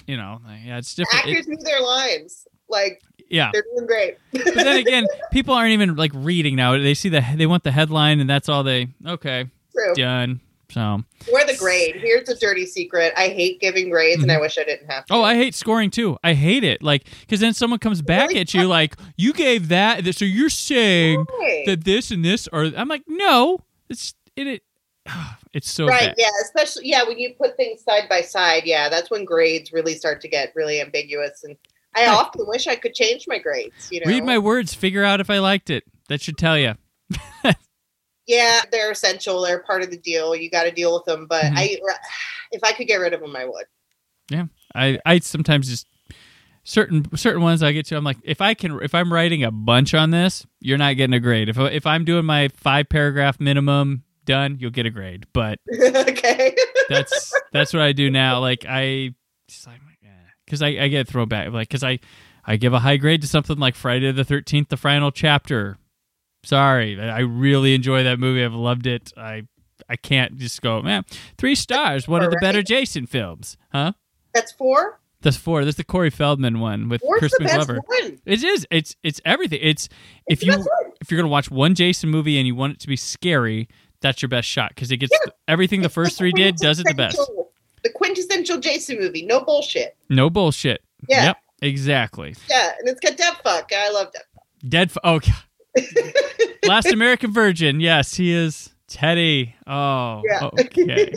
[0.07, 2.47] you know yeah it's different It- Actors knew their lines.
[2.69, 4.19] Like yeah they're doing great.
[4.33, 7.73] but then again people aren't even like reading now they see the they want the
[7.73, 9.95] headline and that's all they okay True.
[9.95, 11.01] done so
[11.33, 11.95] We're the grade.
[11.95, 13.13] Here's a dirty secret.
[13.17, 15.13] I hate giving grades, and I wish I didn't have to.
[15.13, 15.23] Mm-hmm.
[15.23, 16.19] Oh, I hate scoring too.
[16.25, 16.83] I hate it.
[16.83, 18.41] Like, because then someone comes back Really?
[18.41, 21.63] at you like, you gave that, so you're saying Right.
[21.67, 22.65] that this and this, are.
[22.77, 24.49] I'm like, no, it's it.
[24.49, 24.63] it
[25.53, 26.15] it's so right bad.
[26.19, 29.95] yeah especially yeah when you put things side by side yeah that's when grades really
[29.95, 31.57] start to get really ambiguous and
[31.97, 35.21] i often wish i could change my grades you know Read my words, figure out
[35.21, 35.85] if I liked it.
[36.09, 36.75] That should tell you.
[38.27, 41.45] yeah they're essential they're part of the deal you got to deal with them but
[41.45, 41.53] Mhm.
[41.57, 41.79] i
[42.51, 43.67] if i could get rid of them i would
[44.31, 45.87] Yeah, I I sometimes just
[46.65, 47.97] certain certain ones I get to.
[47.97, 51.15] I'm like, if I can, if I'm writing a bunch on this, you're not getting
[51.15, 51.49] a grade.
[51.49, 55.27] If if I'm doing my five paragraph minimum done, you'll get a grade.
[55.33, 56.57] But okay
[56.89, 58.41] that's that's what I do now.
[58.41, 59.15] Like I
[59.49, 59.81] just like
[60.47, 61.99] because I, I get thrown back like because I
[62.47, 65.77] I give a high grade to something like Friday the Thirteenth, the final chapter.
[66.45, 68.45] Sorry, I really enjoy that movie.
[68.45, 69.13] I've loved it.
[69.17, 69.43] I
[69.89, 71.05] I can't just go man
[71.37, 72.07] three stars.
[72.09, 73.93] One of the better Jason films, huh?
[74.33, 75.65] that's four That's four.
[75.65, 77.81] That's the Corey Feldman one with four's Crispin Glover.
[78.25, 78.67] It is.
[78.71, 79.59] It's it's everything.
[79.63, 79.89] It's
[80.29, 82.81] if It's the you if you're gonna watch one Jason movie and you want it
[82.81, 83.69] to be scary,
[84.01, 85.33] that's your best shot because it gets Yeah.
[85.49, 87.19] everything the first three did does it the best.
[88.17, 90.83] Quintessential- jason movie no bullshit No bullshit.
[91.09, 91.25] Yeah.
[91.27, 91.37] Yep.
[91.63, 92.35] Exactly.
[92.51, 94.23] yeah and it's got Dead fuck i love death
[94.69, 94.89] Dead.
[94.91, 95.85] F- oh, God.
[96.67, 97.79] Last American Virgin.
[97.81, 99.55] Yes, he is Teddy.
[99.67, 100.23] Oh.
[100.29, 100.49] Yeah.
[100.59, 101.13] Okay.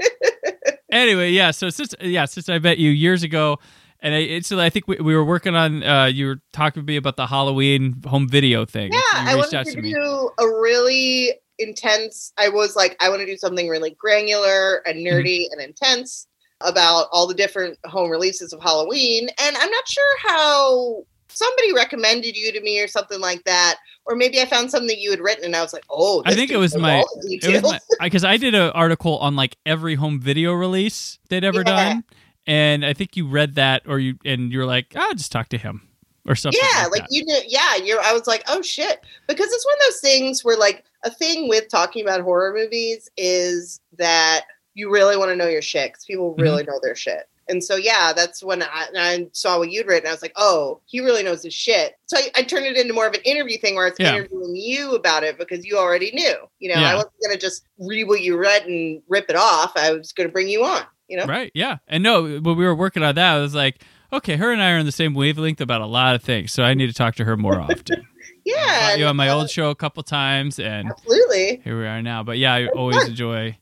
[0.92, 1.50] anyway, yeah.
[1.50, 3.58] So since yeah, since I met you years ago,
[4.00, 5.82] and I, it's, so I think we, we were working on.
[5.82, 8.92] Uh, you were talking to me about the Halloween home video thing.
[8.92, 9.94] Yeah, I wanted to to me.
[9.94, 12.32] do a really intense.
[12.38, 15.16] I was like, I want to do something really granular and Mm-hmm.
[15.18, 16.26] nerdy and intense
[16.62, 19.28] about all the different home releases of Halloween.
[19.40, 24.16] And I'm not sure how somebody recommended you to me or something like that, or
[24.16, 26.56] maybe I found something you had written and I was like, oh, I think it
[26.56, 27.74] was my- It was details.
[28.00, 31.64] because I did an article on like every home video release they'd ever Yeah.
[31.92, 32.04] done,
[32.46, 35.48] and I think you read that or you and you were like, "I'll just talk
[35.50, 35.88] to him"
[36.26, 36.60] or something.
[36.74, 37.40] yeah, like, like you knew.
[37.46, 38.00] Yeah, you're.
[38.02, 41.48] I was like, oh shit, because it's one of those things where like a thing
[41.48, 44.42] with talking about horror movies is that
[44.74, 46.42] you really want to know your shit because people Mm-hmm.
[46.42, 47.28] really know their shit.
[47.48, 50.06] And so yeah, that's when I, I saw what you'd written.
[50.08, 51.94] I was like, oh, he really knows his shit.
[52.06, 54.14] So I, I turned it into more of an interview thing where I was Yeah.
[54.14, 56.36] interviewing you about it because you already knew.
[56.60, 56.92] You know, Yeah.
[56.92, 59.72] I wasn't gonna just read what you read and rip it off.
[59.76, 60.82] I was gonna bring you on.
[61.08, 61.50] You know, Right.
[61.54, 61.78] Yeah.
[61.88, 63.82] And no, when we were working on that, I was like,
[64.12, 66.62] okay, her and I are on the same wavelength about a lot of things, so
[66.62, 68.06] I need to talk to her more often.
[68.44, 71.60] yeah, you on my old show a couple times, and absolutely.
[71.64, 72.22] here we are now.
[72.22, 73.06] But yeah, I always fun.
[73.08, 73.58] enjoy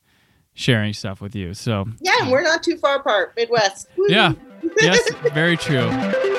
[0.55, 1.55] sharing stuff with you.
[1.55, 3.89] So Yeah, and we're not too far apart, Midwest.
[3.97, 4.07] Woo.
[4.09, 4.33] yeah,
[4.81, 5.01] yes,
[5.33, 6.35] very true.「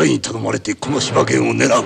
[0.00, 1.84] 誰に頼まれてこの柴犬を狙う？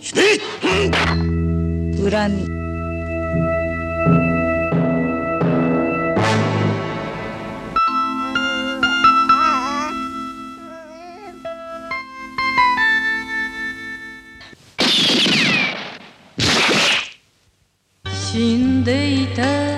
[0.00, 0.22] 死ね!」
[0.62, 2.46] うん恨み。
[18.32, 19.73] 死んでいた。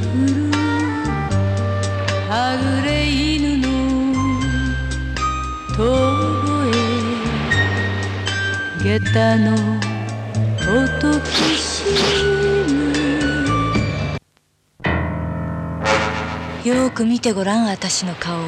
[0.00, 0.50] が降る
[2.28, 3.68] はぐれ犬の
[5.74, 5.78] 遠
[6.44, 6.70] 声
[8.82, 9.52] 下駄の
[10.62, 11.84] 音きし
[12.68, 12.80] む。
[16.64, 18.38] よく見てごらん私の顔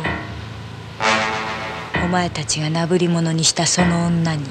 [2.04, 4.44] お前たちがなぶり者にしたその女に。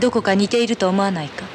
[0.00, 1.45] どこか似ていると思わないか？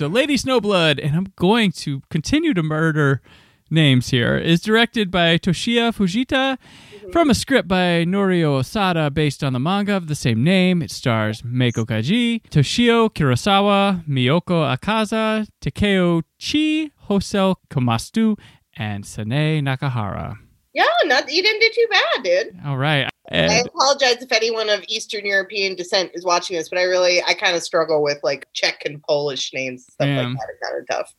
[0.00, 3.20] So, Lady Snowblood, and I'm going to continue to murder
[3.68, 7.10] names here, is directed by Toshiya Fujita mm-hmm.
[7.10, 10.80] from a script by Norio Osada based on the manga of the same name.
[10.80, 18.38] It stars Meiko Kaji, Toshio Kurosawa, Miyoko Akaza, Takeo Chi, Hosei Komatsu,
[18.78, 20.38] and Sane Nakahara.
[20.72, 22.60] Yeah, not you didn't do too bad, dude.
[22.64, 23.08] All right.
[23.32, 27.34] I apologize if anyone of Eastern European descent is watching this, but I really I
[27.34, 30.26] kind of struggle with like Czech and Polish names stuff Yeah.
[30.28, 30.42] like that.
[30.42, 31.14] Are kind of tough.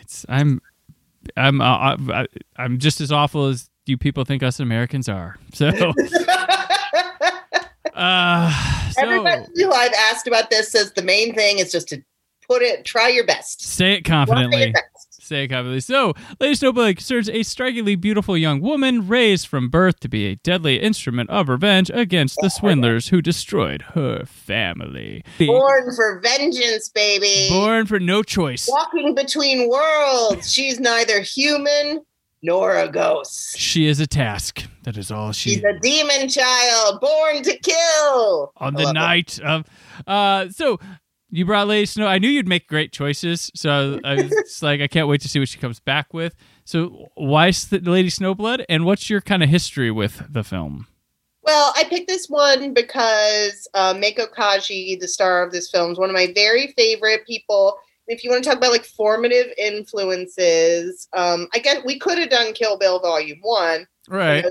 [0.00, 0.60] It's I'm
[1.36, 5.36] I'm uh, I, I'm just as awful as you people think us Americans are.
[5.52, 5.68] So,
[7.94, 12.02] uh, so Everybody who I've asked about this says the main thing is just to
[12.46, 13.62] put it, try your best.
[13.62, 14.74] say it Try confidently.
[15.30, 15.38] Your best.
[15.38, 15.80] Say it confidently.
[15.80, 20.36] So, Lady Snowblood concerns a strikingly beautiful young woman raised from birth to be a
[20.36, 25.24] deadly instrument of revenge against the swindlers who destroyed her family.
[25.38, 27.48] Born for vengeance, baby.
[27.50, 28.68] Born for no choice.
[28.70, 30.52] Walking between worlds.
[30.52, 32.00] She's neither human
[32.42, 33.58] nor a ghost.
[33.58, 34.62] She is a task.
[34.84, 38.52] That is all she She's a demon child, born to kill.
[38.56, 38.92] on I the it.
[38.92, 39.64] night of
[40.06, 40.78] uh so
[41.30, 42.06] you brought Lady Snow.
[42.06, 45.38] I knew you'd make great choices, so I was like, I can't wait to see
[45.38, 46.34] what she comes back with.
[46.64, 50.86] So, why Lady Snowblood, and what's your kind of history with the film?
[51.42, 55.98] Well, I picked this one because uh, Meiko Kaji, the star of this film, is
[55.98, 57.78] one of my very favorite people.
[58.06, 62.28] If you want to talk about like formative influences, um, I guess we could have
[62.28, 63.86] done Kill Bill Volume One.
[64.08, 64.44] Right.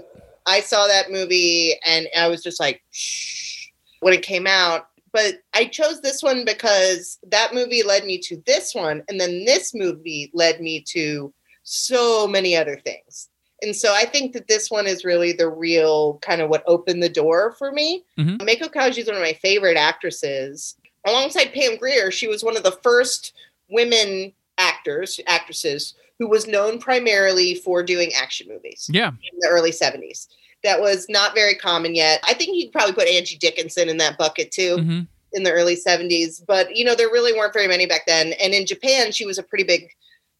[0.47, 3.67] I saw that movie and I was just like, shh,
[3.99, 4.87] when it came out.
[5.11, 9.45] But I chose this one because that movie led me to this one, and then
[9.45, 13.29] this movie led me to so many other things.
[13.61, 17.01] And so I think that this one is really the real kind of what opened
[17.01, 18.03] the door for me.
[18.17, 18.37] Mhm.
[18.39, 20.75] Meiko Kaji is one of my favorite actresses.
[21.05, 23.33] Alongside Pam Grier, she was one of the first
[23.69, 29.09] women actors, actresses who was known primarily for doing action movies Yeah.
[29.09, 30.27] in the early 70s.
[30.63, 32.21] That was not very common yet.
[32.27, 35.01] I think you could probably put Angie Dickinson in that bucket too hmm
[35.33, 38.33] in the early 70s, but you know, there really weren't very many back then.
[38.41, 39.89] And in Japan, she was a pretty big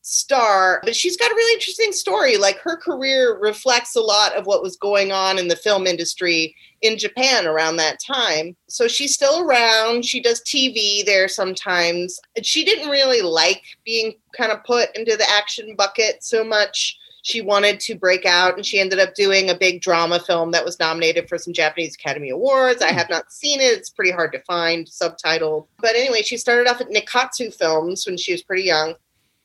[0.01, 2.37] star, but she's got a really interesting story.
[2.37, 6.55] Like her career reflects a lot of what was going on in the film industry
[6.81, 8.55] in Japan around that time.
[8.67, 10.05] So she's still around.
[10.05, 12.19] She does TV there sometimes.
[12.37, 16.97] And she didn't really like being kind of put into the action bucket so much.
[17.27, 20.63] She wanted to break out and she ended up doing a big drama film that
[20.63, 22.81] was nominated for some Japanese Academy Awards.
[22.81, 22.97] I hmm.
[22.97, 23.77] have not seen it.
[23.77, 25.67] It's pretty hard to find subtitled.
[25.81, 28.93] But anyway, she started off at Nikkatsu Films when she was pretty young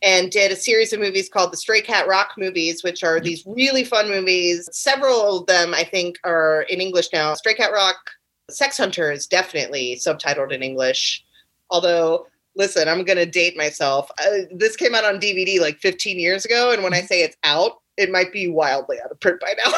[0.00, 3.24] and did a series of movies called the Stray Cat Rock movies, which are hmm.
[3.24, 4.68] these really fun movies.
[4.70, 7.34] Several of them, I think, are in English now.
[7.34, 7.96] Stray Cat Rock,
[8.48, 11.24] Sex Hunter is definitely subtitled in English.
[11.68, 14.10] Although, listen, I'm going to date myself.
[14.20, 16.72] Uh, this came out on DVD like 15 years ago.
[16.72, 19.72] And when I say it's out, it might be wildly out of print by now.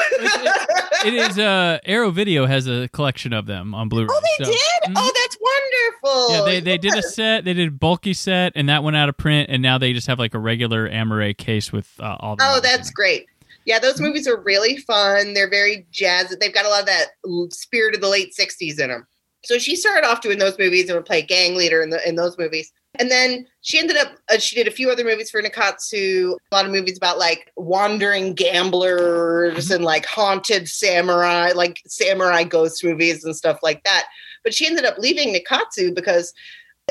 [1.04, 1.38] It is.
[1.38, 4.08] Uh, Arrow Video has a collection of them on Blu-ray.
[4.10, 4.90] Oh, they so- did?
[4.90, 4.94] Mhm.
[4.96, 6.30] Oh, that's wonderful.
[6.34, 7.44] Yeah, they, they did a set.
[7.44, 9.50] They did a bulky set, and that went out of print.
[9.50, 12.37] And now they just have like a regular Amaray case with uh, all.
[12.37, 13.26] The Oh, that's great.
[13.66, 15.34] Yeah, those movies are really fun.
[15.34, 16.34] They're very jazz.
[16.40, 17.08] They've got a lot of that
[17.52, 19.06] spirit of the late '60s in them.
[19.44, 22.16] So she started off doing those movies and would play gang leader in the in
[22.16, 22.72] those movies.
[22.96, 26.54] And then she ended up uh, she did a few other movies for Nikkatsu, a
[26.54, 33.24] lot of movies about like wandering gamblers and like haunted samurai, like samurai ghost movies
[33.24, 34.04] and stuff like that.
[34.42, 36.33] But she ended up leaving Nikkatsu because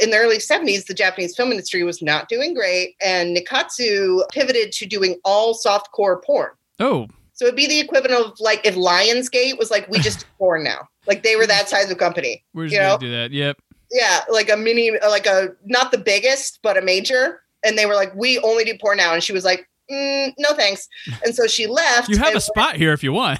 [0.01, 4.71] in the early 70s, the Japanese film industry was not doing great, and Nikkatsu pivoted
[4.73, 6.49] to doing all softcore porn.
[6.79, 10.25] Oh, So it'd be the equivalent of like if Lionsgate was like, we just do
[10.37, 10.87] porn now.
[11.07, 12.43] Like they were that size of company.
[12.53, 12.97] we're just You gonna know?
[12.97, 13.31] do that.
[13.31, 13.57] Yep.
[13.91, 17.41] Yeah, like a mini, like a not the biggest, but a major.
[17.63, 19.13] And they were like, we only do porn now.
[19.13, 20.87] And she was like, mm, no thanks.
[21.25, 22.09] And so she left.
[22.09, 23.39] You have a spot here if you want.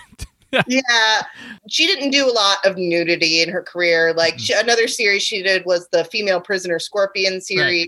[0.68, 1.24] yeah
[1.68, 5.42] she didn't do a lot of nudity in her career like she, another series she
[5.42, 7.88] did was the female prisoner scorpion series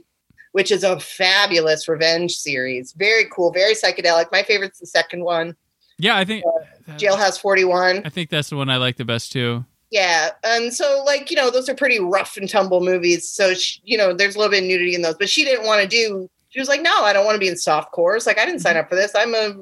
[0.53, 5.55] which is a fabulous revenge series very cool very psychedelic my favorite's the second one
[5.97, 6.43] Yeah, I think.
[6.45, 9.65] Uh, jailhouse 41 I think that's the one I like the best too.
[9.89, 13.81] yeah and so like you know those are pretty rough and tumble movies so she,
[13.83, 15.87] you know there's a little bit of nudity in those but she didn't want to
[15.87, 18.45] do she was like no i don't want to be in soft cores like i
[18.45, 18.81] didn't sign mm-hmm.
[18.81, 19.55] up for this i'm a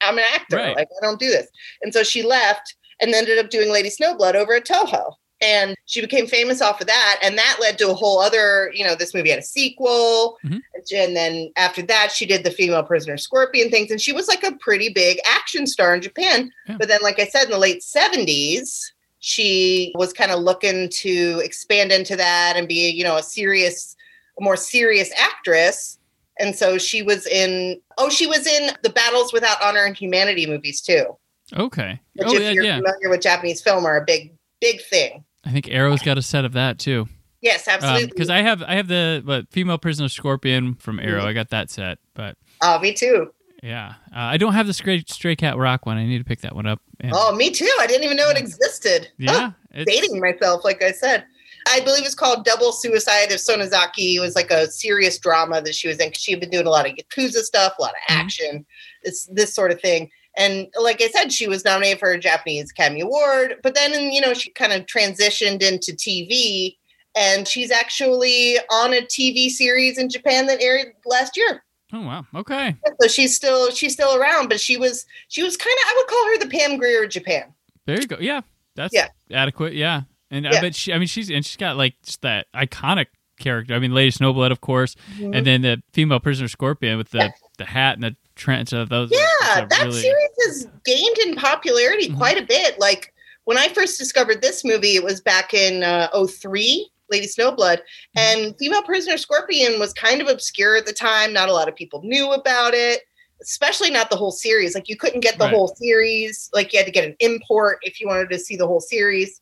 [0.00, 0.74] i'm an actor Right.
[0.76, 1.48] like i don't do this
[1.82, 6.00] and so she left and ended up doing lady snowblood over at toho and she
[6.00, 9.14] became famous off of that and that led to a whole other you know this
[9.14, 10.60] movie had a sequel Mhm.
[10.94, 14.44] and then after that she did the female prisoner scorpion things and she was like
[14.44, 16.76] a pretty big action star in japan Yeah.
[16.78, 21.40] but then like i said in the late 70s she was kind of looking to
[21.44, 23.96] expand into that and be you know a serious
[24.38, 25.98] a more serious actress.
[26.38, 30.46] And so she was in, oh, she was in the Battles Without Honor and Humanity
[30.46, 31.16] movies too.
[31.54, 32.00] Okay.
[32.14, 32.76] Which, oh if yeah, you're yeah.
[32.76, 35.22] familiar with Japanese film, are a big, big thing.
[35.44, 37.08] I think Arrow's got a set of that too.
[37.40, 38.06] Yes, absolutely.
[38.08, 41.22] Because I have I have the what, female prisoner scorpion from Arrow.
[41.22, 41.26] Mhm.
[41.26, 43.32] I got that set, but oh, me too.
[43.62, 45.96] yeah, uh, I don't have the stray, stray cat rock one.
[45.96, 46.80] I need to pick that one up.
[47.00, 47.70] And, Oh, me too.
[47.80, 49.08] I didn't even know it existed.
[49.16, 49.52] yeah,
[49.86, 51.24] dating myself, like I said.
[51.70, 54.14] I believe it's called Double Suicide of Sonezaki.
[54.16, 56.10] It was like a serious drama that she was in.
[56.12, 58.20] She had been doing a lot of Yakuza stuff, a lot of Mhm.
[58.20, 58.66] action,
[59.02, 60.10] it's this sort of thing.
[60.36, 64.20] And like I said, she was nominated for a Japanese Academy Award, but then, you
[64.20, 66.76] know, she kind of transitioned into TV.
[67.16, 71.64] And she's actually on a TV series in Japan that aired last year.
[71.92, 72.24] Oh wow.
[72.34, 72.76] Okay.
[73.00, 76.06] So she's still she's still around, but she was she was kind of I would
[76.06, 77.52] call her the Pam Grier of Japan.
[77.86, 78.16] There you go.
[78.20, 78.42] Yeah,
[78.76, 79.08] that's Yeah.
[79.32, 79.72] adequate.
[79.74, 80.92] Yeah, and I bet she.
[80.92, 83.06] I mean, she's and she's got like just that iconic
[83.40, 83.74] character.
[83.74, 85.34] I mean, Lady Snowblood, of course, mm-hmm.
[85.34, 87.30] and then the female prisoner scorpion with the Yeah.
[87.58, 88.72] the hat and the trench.
[88.72, 89.10] Uh, those.
[89.12, 92.16] Yeah, that really- series has gained in popularity Mhm.
[92.16, 92.78] quite a bit.
[92.80, 93.12] Like
[93.44, 98.18] when I first discovered this movie, it was back in uh, 03, Lady Snowblood, Mm-hmm.
[98.18, 101.32] and Female Prisoner Scorpion was kind of obscure at the time.
[101.32, 103.02] Not a lot of people knew about it,
[103.42, 104.74] especially not the whole series.
[104.74, 105.54] Like you couldn't get the Right.
[105.54, 106.48] whole series.
[106.52, 109.40] Like you had to get an import if you wanted to see the whole series.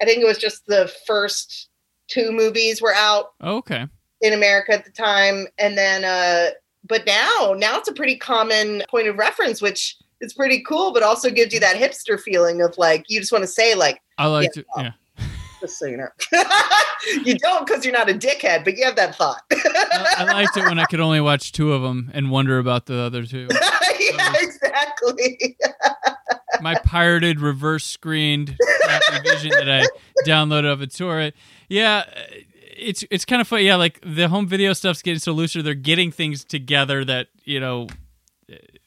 [0.00, 1.68] I think it was just the first
[2.08, 3.86] two movies were out Oh, okay.
[4.20, 5.46] in America at the time.
[5.58, 6.50] And then, uh,
[6.84, 11.02] but now, now it's a pretty common point of reference, which is pretty cool, but
[11.02, 14.26] also gives you that hipster feeling of like, you just want to say, like, I
[14.26, 14.62] like Yeah.
[14.62, 14.64] to.
[15.18, 15.26] Yeah.
[15.60, 16.08] just so you know.
[17.24, 19.42] you don't because you're not a dickhead, but you have that thought.
[19.52, 22.86] I, I liked it when I could only watch two of them and wonder about
[22.86, 23.48] the other two.
[24.00, 25.56] yeah, exactly.
[26.60, 28.56] My pirated, reverse screened
[29.24, 29.86] vision that I
[30.26, 31.30] downloaded of a tour
[31.68, 32.04] Yeah,
[32.82, 33.64] it's it's kind of funny.
[33.64, 35.62] Yeah, like the home video stuff's getting so looser.
[35.62, 37.86] They're getting things together that you know,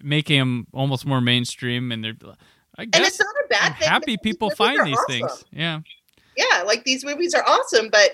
[0.02, 1.92] making them almost more mainstream.
[1.92, 2.16] And they're,
[2.78, 3.88] I and guess, it's not a bad I'm thing.
[3.88, 5.08] happy people find these awesome.
[5.08, 5.46] things.
[5.52, 5.80] Yeah.
[6.38, 8.12] yeah, like these movies are awesome, but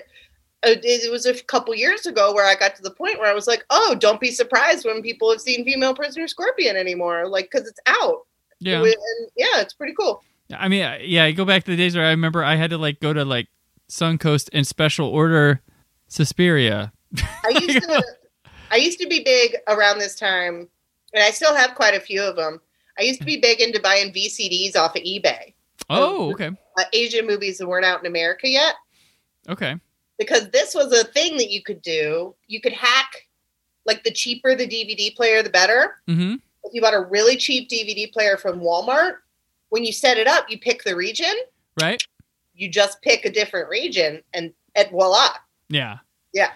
[0.64, 3.30] uh, it, it was a couple years ago where I got to the point where
[3.30, 7.28] I was like, oh, don't be surprised when people have seen Female Prisoner Scorpion anymore,
[7.28, 8.26] like because it's out.
[8.60, 8.82] Yeah.
[8.82, 8.94] And
[9.36, 10.22] yeah, it's pretty cool.
[10.56, 12.78] I mean, yeah, I go back to the days where I remember I had to
[12.78, 13.48] like go to like
[13.88, 15.62] Suncoast and special order
[16.12, 16.92] Suspiria.
[17.16, 18.04] I used to,
[18.70, 20.68] I used to be big around this time,
[21.14, 22.60] and I still have quite a few of them.
[22.98, 25.54] I used to be big into buying VCDs off of eBay,
[25.88, 26.50] Oh, okay.
[26.78, 28.74] uh, Asian movies that weren't out in America yet,
[29.48, 29.76] Okay.
[30.18, 32.34] because this was a thing that you could do.
[32.46, 33.26] You could hack,
[33.86, 35.96] like the cheaper the DVD player, the better.
[36.08, 36.34] Mm-hmm.
[36.64, 39.14] If you bought a really cheap DVD player from Walmart,
[39.70, 41.34] when you set it up, you pick the region.
[41.80, 42.02] Right?
[42.54, 45.30] You just pick a different region, and and voila.
[45.72, 45.98] Yeah.
[46.32, 46.50] Yeah.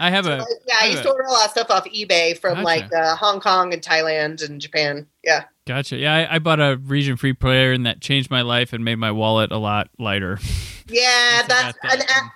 [0.00, 1.84] I have So, a yeah, I I used to order a lot of stuff off
[1.86, 2.64] eBay from Gotcha.
[2.64, 5.06] like uh, Hong Kong and Thailand and Japan.
[5.22, 5.44] Yeah.
[5.66, 5.96] gotcha.
[5.96, 8.96] Yeah, I, I bought a region free player and that changed my life and made
[8.96, 10.38] my wallet a lot lighter.
[10.88, 12.22] Yeah, that's I that's that.
[12.22, 12.30] an, a,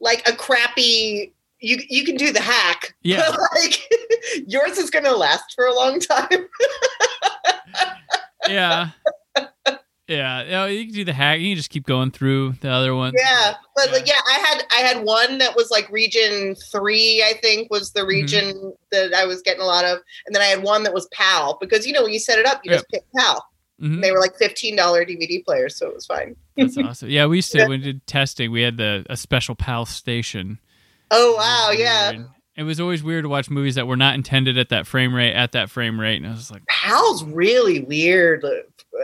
[0.00, 1.34] like a crappy.
[1.58, 2.94] You you can do the hack.
[3.02, 3.26] Yeah.
[3.28, 3.82] but, like
[4.46, 6.48] yours is going to last for a long time.
[8.48, 8.90] yeah.
[10.10, 11.38] Yeah, you, know, you can do the hack.
[11.40, 13.14] You can just keep going through the other ones.
[13.16, 13.92] yeah, but Yeah.
[13.92, 17.22] like yeah, I had I had one that was like region three.
[17.22, 18.00] I think was Mm-hmm.
[18.00, 20.92] the region that I was getting a lot of, and then I had one that
[20.92, 22.78] was PAL because you know when you set it up, you Yeah.
[22.78, 23.46] just pick PAL.
[23.80, 24.02] Mhm.
[24.02, 26.34] They were like fifteen dollar DVD players, so it was fine.
[26.56, 27.08] That's awesome.
[27.08, 30.58] Yeah, we used to when we did testing, we had the a special PAL station.
[31.12, 32.24] Oh wow, yeah.
[32.56, 35.32] It was always weird to watch movies that were not intended at that frame rate
[35.34, 38.44] at that frame rate, and I was like, PAL's really weird.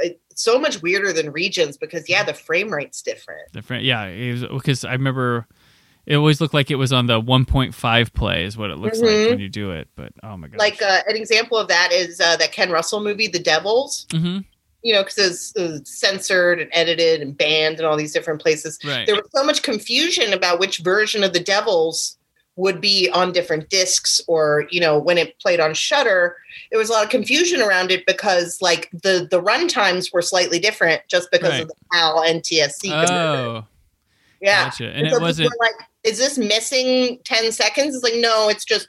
[0.03, 3.53] It's so much weirder than regions because yeah, the frame rate's different.
[3.53, 3.85] the frame.
[3.85, 5.47] Yeah, because I remember
[6.07, 9.11] it always looked like it was on the 1.5 play is what it looks like
[9.11, 9.29] Mhm.
[9.31, 9.89] when you do it.
[9.97, 13.03] But oh my god, Like uh, an example of that is uh, that Ken Russell
[13.03, 14.07] movie, The Devils.
[14.13, 14.39] hmm
[14.83, 18.79] You know, because it's, it's censored and edited and banned in all these different places.
[18.85, 22.16] right, There was so much confusion about which version of The Devils
[22.57, 26.37] would be on different discs or you know when it played on Shudder
[26.71, 30.23] there was a lot of confusion around it because like the the run times were
[30.23, 31.63] slightly different just because Right.
[31.63, 33.13] of the PAL NTSC converter.
[33.13, 33.65] oh,
[34.41, 34.89] yeah gotcha.
[34.91, 35.53] And so it wasn't.
[35.61, 37.95] like, is this missing 10 seconds?
[37.95, 38.89] It's like, no, it's just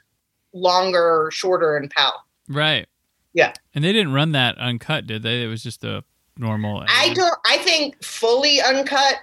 [0.52, 2.24] longer, or shorter in PAL.
[2.48, 2.86] Right.
[3.34, 3.52] Yeah.
[3.74, 5.42] And they didn't run that uncut, did they?
[5.42, 6.04] It was just a
[6.36, 6.84] normal.
[6.88, 9.16] I don't, I think fully uncut,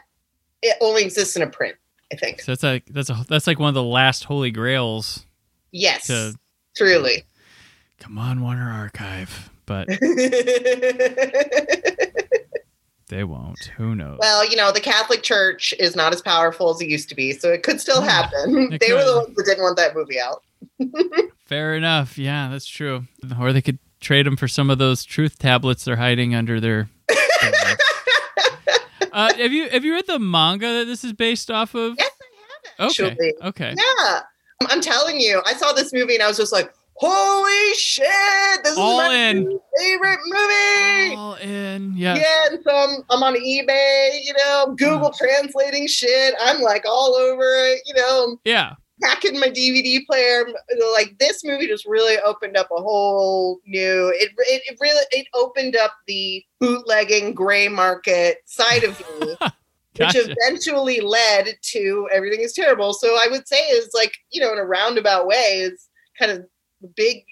[0.62, 1.76] it only exists in a print,
[2.14, 2.42] I think.
[2.42, 5.26] So that's like that's a that's like one of the last holy grails.
[5.72, 6.34] Yes, To
[6.78, 7.24] truly.
[8.00, 9.50] come on, Warner Archive.
[9.66, 9.88] But
[13.08, 13.60] They won't.
[13.78, 14.18] Who knows?
[14.20, 17.34] Well, you know, the Catholic Church is not as powerful as it used to be,
[17.34, 18.74] so it could still happen.
[18.74, 20.42] It they were the ones that didn't want that movie out.
[21.46, 22.18] Fair enough.
[22.18, 23.04] Yeah, that's true.
[23.40, 26.90] Or they could trade them for some of those truth tablets they're hiding under their.
[29.16, 31.96] uh, have you have you read the manga that this is based off of?
[31.98, 32.12] Yes,
[32.80, 33.08] I have Okay.
[33.08, 33.34] actually.
[33.44, 33.74] Okay.
[33.78, 34.20] Yeah.
[34.70, 38.06] I'm telling you, I saw this movie and I was just like, holy shit,
[38.64, 39.60] this All is my in.
[39.78, 41.16] favorite movie.
[41.16, 41.94] All in.
[41.98, 42.16] Yeah.
[42.16, 45.18] Yeah, and so I'm, I'm on eBay, you know, Google Mm.
[45.18, 46.34] translating shit.
[46.42, 48.74] I'm like all over it, you know, Yeah.
[49.02, 50.46] Packing my DVD player.
[50.94, 54.10] Like this movie just really opened up a whole new.
[54.16, 59.36] It it, it really it opened up the bootlegging gray market side of me,
[59.98, 60.20] Gotcha.
[60.20, 62.94] which eventually led to everything is terrible.
[62.94, 65.88] So I would say is like you know in a roundabout way is
[66.20, 66.46] kind of
[66.82, 67.24] the big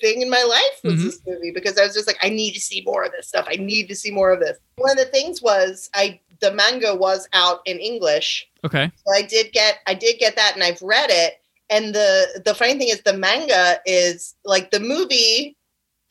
[0.00, 1.04] thing in my life was Mhm.
[1.04, 3.46] this movie because I was just like I need to see more of this stuff.
[3.50, 4.56] I need to see more of this.
[4.76, 8.90] One of the things was I the manga was out in English Okay.
[9.06, 11.34] so I did get I did get that and I've read it.
[11.70, 15.56] And the the funny thing is the manga is like the movie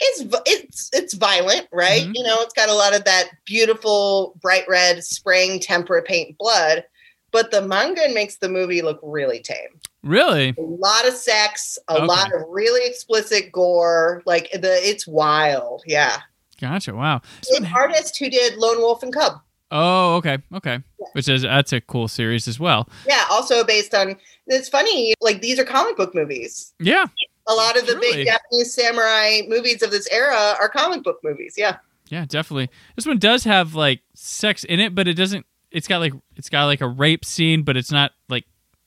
[0.02, 2.04] is it's it's violent, right?
[2.04, 2.14] Mhm.
[2.16, 6.86] You know, it's got a lot of that beautiful bright red spraying tempera paint blood,
[7.32, 9.80] but the manga makes the movie look really tame.
[10.02, 10.56] Really?
[10.58, 12.06] A lot of sex, a Okay.
[12.06, 15.84] lot of really explicit gore, like the it's wild.
[15.86, 16.20] Yeah.
[16.62, 16.94] Gotcha.
[16.94, 17.22] Wow.
[17.44, 19.42] The artist who did Lone Wolf and Cub.
[19.72, 20.38] Oh, okay.
[20.54, 20.80] Okay.
[21.14, 22.88] Which is that's a cool series as well.
[23.08, 24.16] Yeah, also based on
[24.48, 26.74] it's funny, like these are comic book movies.
[26.80, 27.06] Yeah.
[27.48, 28.12] a lot of the Truly.
[28.18, 31.56] big Japanese samurai movies of this era are comic book movies.
[31.58, 31.78] Yeah.
[32.10, 32.70] Yeah, definitely.
[32.96, 36.50] This one does have like sex in it, but it doesn't it's got like it's
[36.50, 38.46] got like a rape scene, but it's not like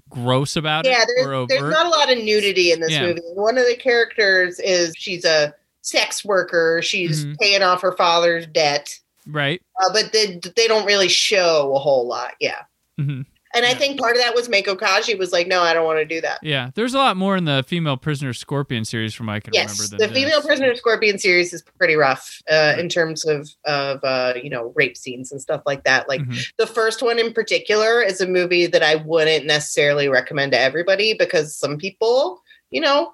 [0.08, 3.06] gross about Yeah, it Yeah, there's, there's not a lot of nudity in this Yeah.
[3.06, 3.20] movie.
[3.34, 6.80] One of the characters is she's a sex worker.
[6.82, 7.38] She's Mhm.
[7.38, 9.60] paying off her father's debt, right.
[9.82, 12.34] uh, but they, they don't really show a whole lot.
[12.40, 12.62] Yeah.
[12.98, 13.22] hmm
[13.54, 15.98] And I think part of that was Meiko Kaji was like, no, I don't want
[15.98, 16.38] to do that.
[16.42, 16.70] Yeah.
[16.74, 19.98] There's a lot more in the female prisoner scorpion series from I can Yes, remember
[19.98, 24.32] the than female prisoner scorpion series is pretty rough uh, in terms of of uh,
[24.42, 26.08] you know rape scenes and stuff like that.
[26.08, 26.50] Like Mhm.
[26.56, 31.12] the first one in particular is a movie that I wouldn't necessarily recommend to everybody
[31.12, 33.12] because some people, you know,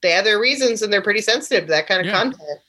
[0.00, 2.12] they have their reasons and they're pretty sensitive to that kind of Yeah.
[2.22, 2.60] content.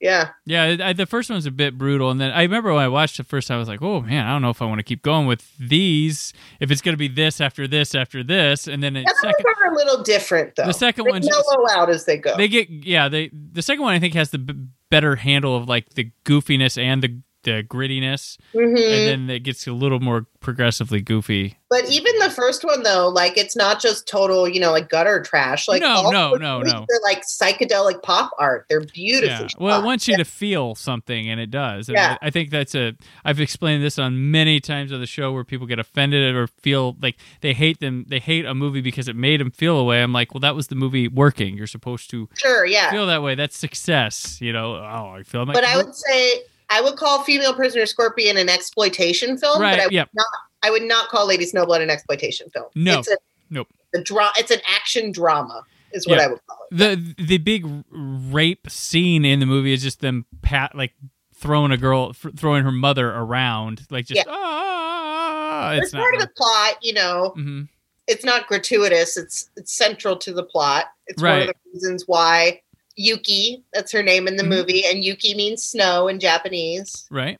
[0.00, 2.88] Yeah, Yeah, I, the first one's a bit brutal, and then I remember when I
[2.88, 4.82] watched it first, I was like, "Oh man, I don't know if I want to
[4.82, 6.32] keep going with these.
[6.60, 9.72] If it's going to be this after this after this, and then the second, are
[9.72, 10.66] a little different though.
[10.66, 12.36] the second one's mellow out as they go.
[12.36, 14.54] they get yeah they the second one I think has the b-
[14.90, 18.68] better handle of like the goofiness and the the grittiness, Mhm.
[18.76, 21.56] and then it gets a little more progressively goofy.
[21.70, 25.22] But even the first one, though, like it's not just total, you know, like gutter
[25.22, 25.66] trash.
[25.66, 26.86] Like No, no, no, no.
[26.88, 28.66] They're like psychedelic pop art.
[28.68, 29.46] They're beautiful.
[29.46, 29.48] Yeah.
[29.58, 31.88] Well, it wants you to feel something, and it does.
[31.88, 32.18] And Yeah.
[32.20, 32.92] I, I think that's a.
[33.24, 36.96] I've explained this on many times on the show where people get offended or feel
[37.00, 38.04] like they hate them.
[38.08, 40.02] They hate a movie because it made them feel a way.
[40.02, 41.56] I'm like, well, that was the movie working.
[41.56, 42.90] You're supposed to Sure, yeah.
[42.90, 43.34] feel that way.
[43.34, 44.38] That's success.
[44.40, 44.74] You know.
[44.76, 45.54] Oh, I feel like.
[45.54, 49.60] but I would say I would call Female Prisoner Scorpion an exploitation film.
[49.60, 50.08] Right, But I would yep.
[50.14, 50.26] not.
[50.62, 52.66] I would not call Lady Snowblood an exploitation film.
[52.74, 53.18] No, It's a,
[53.50, 53.68] nope.
[53.94, 55.62] A dra- It's an action drama.
[55.92, 56.24] Is what Yeah.
[56.24, 56.76] I would call it.
[56.76, 60.92] the the big rape scene in the movie is just them pat like
[61.36, 64.32] throwing a girl throwing her mother around like just Yeah.
[64.32, 67.34] ah It's, it's not part of the plot, you know.
[67.36, 67.68] Mhm.
[68.08, 69.16] It's not gratuitous.
[69.16, 70.86] It's it's central to the plot.
[71.06, 72.60] It's one of the reasons why
[72.96, 74.48] Yuki, that's her name in the Mhm.
[74.48, 77.06] movie, and Yuki means snow in Japanese.
[77.10, 77.38] right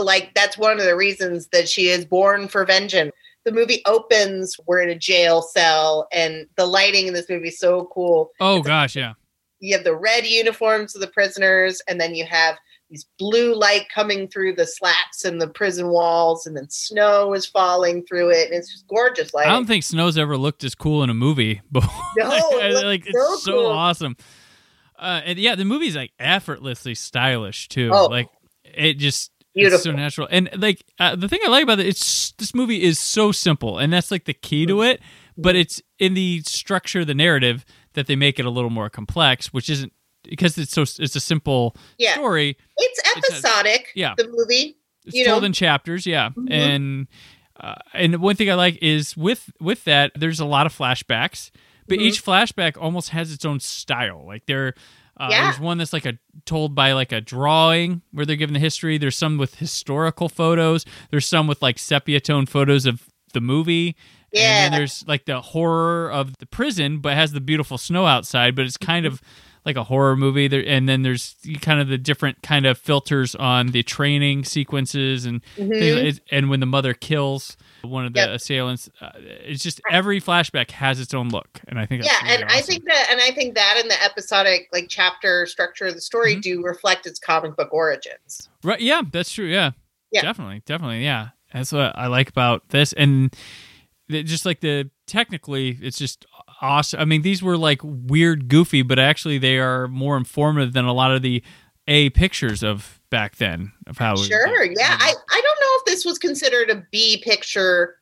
[0.00, 3.12] like that's one of the reasons that she is born for vengeance.
[3.44, 7.58] The movie opens, we're in a jail cell, and the lighting in this movie is
[7.58, 8.30] so cool.
[8.40, 9.12] oh gosh yeah
[9.60, 12.56] You have the red uniforms of the prisoners, and then you have
[12.90, 17.44] these blue light coming through the slats and the prison walls, and then snow is
[17.44, 20.74] falling through it, and it's just gorgeous Like I don't think Snow's ever looked as
[20.74, 22.04] cool in a movie before.
[22.16, 23.66] No, it like it's so so cool.
[23.66, 24.16] awesome.
[25.04, 27.90] Uh, and yeah, the movie's like effortlessly stylish too.
[27.92, 28.06] Oh.
[28.06, 28.28] Like
[28.64, 29.74] it just Beautiful.
[29.76, 30.28] it's so natural.
[30.30, 33.78] And like uh, the thing I like about it, it's this movie is so simple,
[33.78, 35.00] and that's like the key to it.
[35.36, 38.88] But it's in the structure of the narrative that they make it a little more
[38.88, 39.92] complex, which isn't
[40.24, 42.56] because it's so it's a simple yeah, story.
[42.78, 43.88] it's episodic.
[43.94, 44.14] yeah.
[44.16, 44.76] the movie.
[45.04, 45.46] It's You told know?
[45.46, 46.30] in chapters, yeah.
[46.30, 46.50] Mhm.
[46.50, 47.06] And
[47.60, 51.50] uh, and one thing I like is with with that, there's a lot of flashbacks,
[51.88, 52.02] but Mhm.
[52.02, 54.24] each flashback almost has its own style.
[54.26, 54.74] Like there,
[55.18, 55.44] uh, Yeah.
[55.44, 58.98] there's one that's like a told by like a drawing where they're given the history.
[58.98, 60.84] There's some with historical photos.
[61.10, 63.96] There's some with like sepia tone photos of the movie.
[64.32, 64.62] And Yeah.
[64.70, 68.54] then there's like the horror of the prison, but has the beautiful snow outside.
[68.56, 69.20] But it's kind of
[69.64, 73.34] like a horror movie there and then there's kind of the different kind of filters
[73.34, 78.28] on the training sequences and things, and when the mother kills one of the Mm-hmm.
[78.30, 78.36] Yep.
[78.36, 82.34] assailants uh, it's just every flashback has its own look and i think that's yeah,
[82.34, 85.94] and I think that, and I think that and the episodic like chapter structure of
[85.94, 86.40] the story Mm-hmm.
[86.40, 88.48] do reflect its comic book origins.
[88.62, 88.80] Right.
[88.80, 89.46] Yeah, that's true.
[89.46, 89.72] Yeah.
[90.10, 90.22] Yeah.
[90.22, 90.62] Definitely.
[90.64, 91.04] Definitely.
[91.04, 91.28] Yeah.
[91.52, 92.92] That's what I like about this.
[92.94, 93.34] And
[94.10, 96.24] just like the technically, it's just
[96.60, 97.00] awesome.
[97.00, 100.92] I mean, these were like weird, goofy, but actually they are more informative than a
[100.92, 101.42] lot of the
[101.88, 104.16] A pictures of back then of how.
[104.16, 104.96] Sure, yeah.
[105.00, 107.96] I, I don't know if this was considered a B picture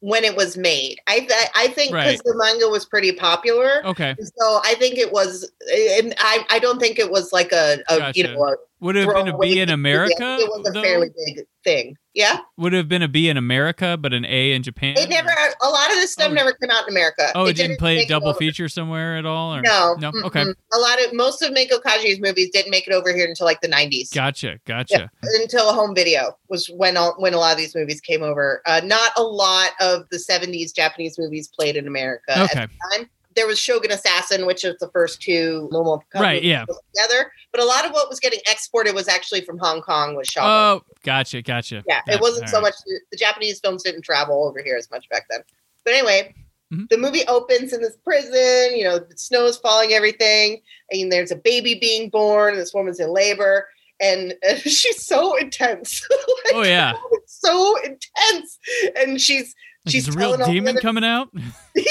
[0.00, 0.98] when it was made.
[1.06, 2.20] I I, I think because Right.
[2.24, 3.84] the manga was pretty popular.
[3.84, 4.16] Okay.
[4.18, 8.12] So I think it was, and I, I don't think it was like a, a
[8.14, 9.68] you know, a Would it have been a throwaway in.
[9.70, 10.36] America?
[10.40, 10.82] It was a though?
[10.82, 11.96] fairly big thing.
[12.14, 14.94] Yeah, Would it have been a B in America, but an A in Japan?
[14.98, 15.28] it never.
[15.62, 16.34] A lot of this stuff Oh.
[16.34, 17.28] never came out in America.
[17.36, 19.54] Oh, it, didn't play make it double feature somewhere at all?
[19.54, 19.60] Or?
[19.62, 20.10] No, No.
[20.10, 20.24] mm-mm.
[20.24, 20.42] Okay.
[20.42, 23.60] A lot of most of Meiko Kaji's movies didn't make it over here until like
[23.60, 24.10] the nineties.
[24.10, 24.58] Gotcha.
[24.66, 25.08] Gotcha.
[25.40, 28.60] until home video was when all, when a lot of these movies came over.
[28.66, 32.66] Uh, not a lot of the '70s Japanese movies played in America at Okay.
[32.66, 33.10] the time.
[33.40, 36.66] There was Shogun Assassin, which is the first two Momo Right, yeah.
[36.66, 37.32] together.
[37.52, 40.14] But a lot of what was getting exported was actually from Hong Kong.
[40.14, 40.44] Was shot.
[40.46, 41.40] Oh, gotcha.
[41.40, 41.82] Gotcha.
[41.88, 42.18] yeah, Gotcha.
[42.18, 42.62] it wasn't All so right.
[42.64, 42.74] much.
[43.10, 45.40] The Japanese films didn't travel over here as much back then.
[45.86, 46.34] But anyway.
[46.70, 46.88] Mhm.
[46.90, 50.60] The movie opens in this prison, you know, the snow is falling, everything,
[50.92, 52.52] and there's a baby being born.
[52.52, 53.66] And this woman's in labor,
[54.00, 56.06] and, she's so intense.
[56.44, 56.92] Like, Oh, yeah.
[57.12, 58.58] it's so intense.
[58.96, 59.52] And she's
[59.84, 61.30] Like, she's a real telling all the demon other- coming out?
[61.74, 61.84] yeah,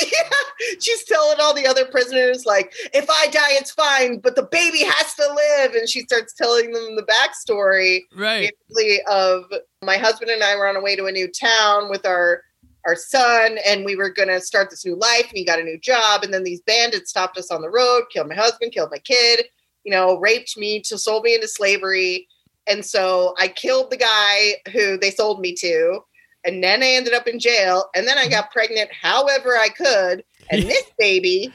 [0.80, 4.84] she's telling all the other prisoners like, if I die, it's fine, but the baby
[4.84, 5.74] has to live.
[5.74, 8.52] And she starts telling them the backstory right.
[8.70, 9.46] basically of
[9.84, 12.44] my husband and I were on our way to a new town with our
[12.86, 15.64] our son and we were going to start this new life and he got a
[15.64, 18.90] new job and then these bandits stopped us on the road killed my husband killed
[18.90, 19.46] my kid
[19.84, 22.26] you know raped me to sold me into slavery
[22.68, 26.02] and so I killed the guy who they sold me to
[26.46, 30.24] and then I ended up in jail and then I got pregnant however I could
[30.52, 31.54] and this baby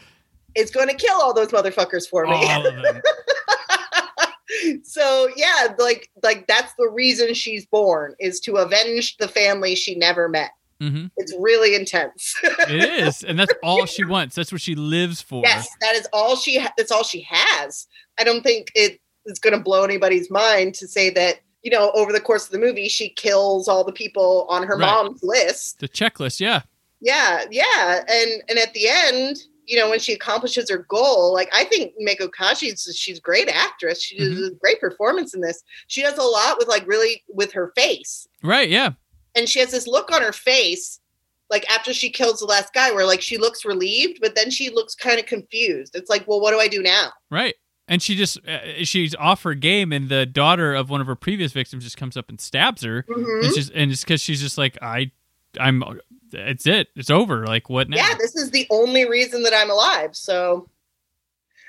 [0.54, 3.02] is going to kill all those motherfuckers for me All of them.
[4.84, 9.94] so yeah like like that's the reason she's born is to avenge the family she
[9.96, 12.34] never met hmm it's really intense
[12.68, 14.34] It is, and that's all she wants.
[14.34, 15.42] That's what she lives for.
[15.44, 17.86] yes that is all she ha- that's all she has
[18.18, 21.90] i don't think it is going to blow anybody's mind to say that you know
[21.92, 24.86] over the course of the movie she kills all the people on her Right.
[24.86, 26.62] mom's list The checklist, yeah.
[27.00, 31.48] yeah yeah and and at the end you know when she accomplishes her goal like
[31.54, 34.44] i think Meiko Kaji's she's a great actress she does Mm-hmm.
[34.54, 38.28] a great performance in this she does a lot with like really with her face
[38.42, 38.90] Right, yeah.
[39.34, 41.00] and she has this look on her face
[41.50, 44.68] like after she kills the last guy where like she looks relieved but then she
[44.70, 47.54] looks kind of confused it's like well what do i do now Right.
[47.86, 51.14] And she just uh, she's off her game, and the daughter of one of her
[51.16, 53.04] previous victims just comes up and stabs her.
[53.08, 53.44] Mhm.
[53.44, 55.10] It's just and it's because she's just like I,
[55.60, 55.82] I'm.
[56.32, 56.88] It's it.
[56.96, 57.46] It's over.
[57.46, 57.96] Like what now?
[57.98, 60.68] yeah this is the only reason that i'm alive so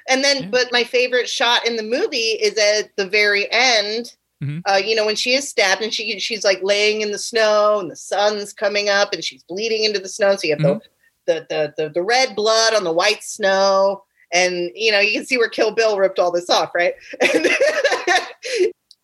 [0.10, 0.50] and then Yeah.
[0.50, 4.62] but my favorite shot in the movie is at the very end Mhm.
[4.66, 7.80] uh, you know when she is stabbed and she she's like laying in the snow
[7.80, 10.80] and the sun's coming up and she's bleeding into the snow so you have Mm-hmm.
[11.28, 15.12] the, the, the the the red blood on the white snow and you know you
[15.14, 16.94] can see where kill bill ripped all this off right?
[17.34, 17.48] And,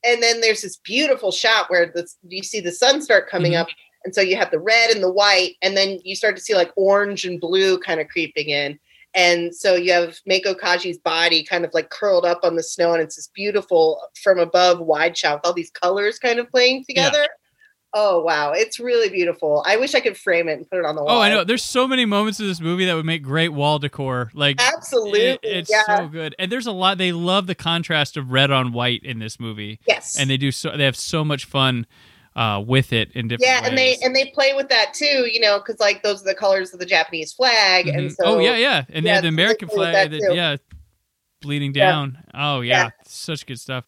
[0.04, 3.62] and then there's this beautiful shot where the, you see the sun start coming Mhm.
[3.62, 3.68] up
[4.04, 6.56] and so you have the red and the white and then you start to see
[6.56, 8.80] like orange and blue kind of creeping in.
[9.14, 12.94] And so you have Meiko Kaji's body kind of like curled up on the snow
[12.94, 16.84] and it's this beautiful from above wide shot with all these colors kind of playing
[16.86, 17.28] together
[17.94, 20.96] oh wow it's really beautiful i wish i could frame it and put it on
[20.96, 21.44] the wall Oh, I know.
[21.44, 24.32] There's so many moments in this movie that would make great wall decor.
[24.34, 26.34] Like absolutely it- it's yeah so good.
[26.40, 26.98] And there's a lot.
[26.98, 30.52] They love the contrast of red on white in this movie, yes and they do
[30.52, 30.76] so.
[30.78, 31.86] They have so much fun
[32.36, 33.46] uh, with it in different.
[33.46, 36.26] yeah and they and they play with that too you know because like those are
[36.28, 38.16] the colors of the japanese flag and Mhm.
[38.16, 40.12] so oh yeah, yeah, and they yeah, have the American flag.
[40.12, 40.56] that yeah,
[41.42, 41.90] bleeding Yeah.
[41.92, 42.18] down.
[42.34, 42.90] Oh yeah, Yeah.
[43.06, 43.84] such good stuff.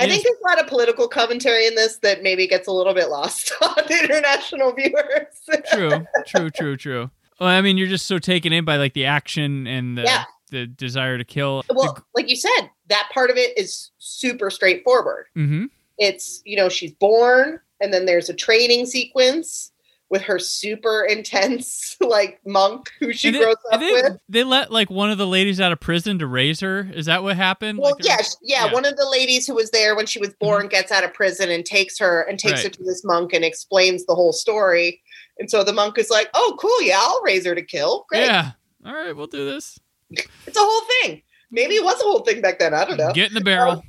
[0.00, 2.94] I think there's a lot of political commentary in this that maybe gets a little
[2.94, 5.26] bit lost on international viewers.
[5.72, 7.10] true, true, true, true.
[7.40, 10.24] Well, I mean, you're just so taken in by like the action and the, Yeah.
[10.50, 11.62] the desire to kill.
[11.70, 15.26] well, like you said, that part of it is super straightforward.
[15.34, 15.66] hmm
[15.98, 19.70] It's, you know, she's born and then there's a training sequence
[20.14, 24.18] with her super intense like monk who she and they, grows up they, with.
[24.28, 26.88] they let like one of the ladies out of prison to raise her.
[26.94, 27.80] Is that what happened?
[27.80, 28.72] Well, Like, yeah, was- yeah, yeah.
[28.72, 30.46] One of the ladies who was there when she was mm-hmm.
[30.46, 33.44] born gets out of prison and takes her and takes her to this monk and
[33.44, 35.02] explains the whole story.
[35.40, 38.06] And so the monk is like, "Oh, cool, yeah, I'll raise her to kill.
[38.08, 38.52] Great." Yeah.
[38.86, 39.80] All right, we'll do this.
[40.10, 41.22] It's a whole thing.
[41.50, 42.72] Maybe it was a whole thing back then.
[42.72, 43.12] I don't know.
[43.12, 43.82] Get in the barrel.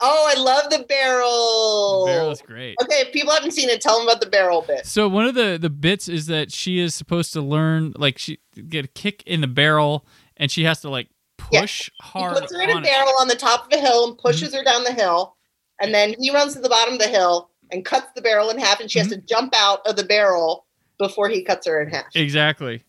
[0.00, 2.06] Oh, I love the barrel.
[2.06, 2.76] The barrel is great.
[2.82, 4.86] Okay, if people haven't seen it, tell them about the barrel bit.
[4.86, 8.38] So one of the the bits is that she is supposed to learn like she
[8.68, 10.06] get a kick in the barrel
[10.36, 11.08] and she has to like
[11.50, 11.60] Yeah.
[11.62, 12.86] push He puts her in a on it.
[12.86, 14.56] barrel on the top of a hill and pushes Mm-hmm.
[14.58, 15.36] her down the hill,
[15.80, 18.58] and then he runs to the bottom of the hill and cuts the barrel in
[18.58, 19.20] half, and she has Mm-hmm.
[19.20, 20.66] to jump out of the barrel
[20.98, 22.06] before he cuts her in half.
[22.14, 22.82] Exactly.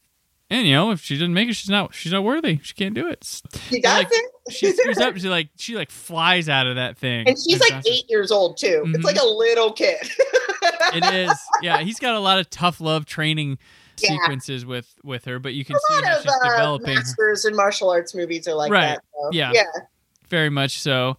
[0.50, 2.60] And you know, if she doesn't make it, she's not she's not worthy.
[2.64, 3.42] She can't do it.
[3.70, 4.32] He does like, it.
[4.54, 5.18] She screws up.
[5.18, 7.28] She like she like flies out of that thing.
[7.28, 8.84] and she's like eight years old too.
[8.86, 8.96] Mhm.
[8.96, 9.98] It's like a little kid.
[10.94, 11.38] It is.
[11.62, 13.58] Yeah, he's got a lot of tough love training
[14.00, 14.10] Yeah.
[14.12, 16.88] sequences with with her, but you can a see lot how of she's uh, developing
[16.90, 16.96] her.
[16.96, 18.88] masters and martial arts movies are like Right.
[18.96, 19.02] that.
[19.14, 19.52] so, Yeah.
[19.54, 19.64] yeah.
[20.30, 21.18] very much so.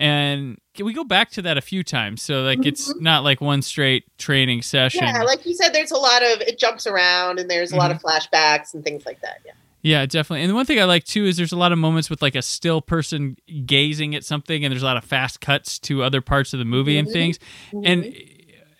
[0.00, 2.22] And can we go back to that a few times?
[2.22, 3.02] So like it's Mm-hmm.
[3.04, 5.04] not like one straight training session.
[5.04, 7.90] Yeah, like you said, there's a lot of it jumps around and there's a lot
[7.90, 8.06] of Mm-hmm.
[8.34, 9.40] flashbacks and things like that.
[9.44, 9.52] Yeah.
[9.82, 10.42] Yeah, definitely.
[10.42, 12.34] And the one thing I like too is there's a lot of moments with like
[12.34, 16.20] a still person gazing at something, and there's a lot of fast cuts to other
[16.20, 17.12] parts of the movie and Mhm.
[17.12, 17.38] things.
[17.84, 18.14] And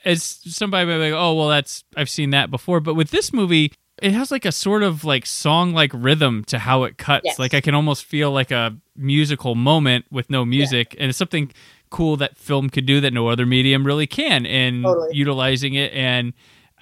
[0.04, 3.32] as somebody might be like, oh well, that's I've seen that before, but with this
[3.32, 3.72] movie,
[4.02, 7.24] it has like a sort of like song like rhythm to how it cuts.
[7.24, 7.38] Yes.
[7.38, 11.50] Like I can almost feel like a musical moment with no music, and it's something
[11.90, 15.08] cool that film could do that no other medium really can, and Totally.
[15.14, 16.32] utilizing it and.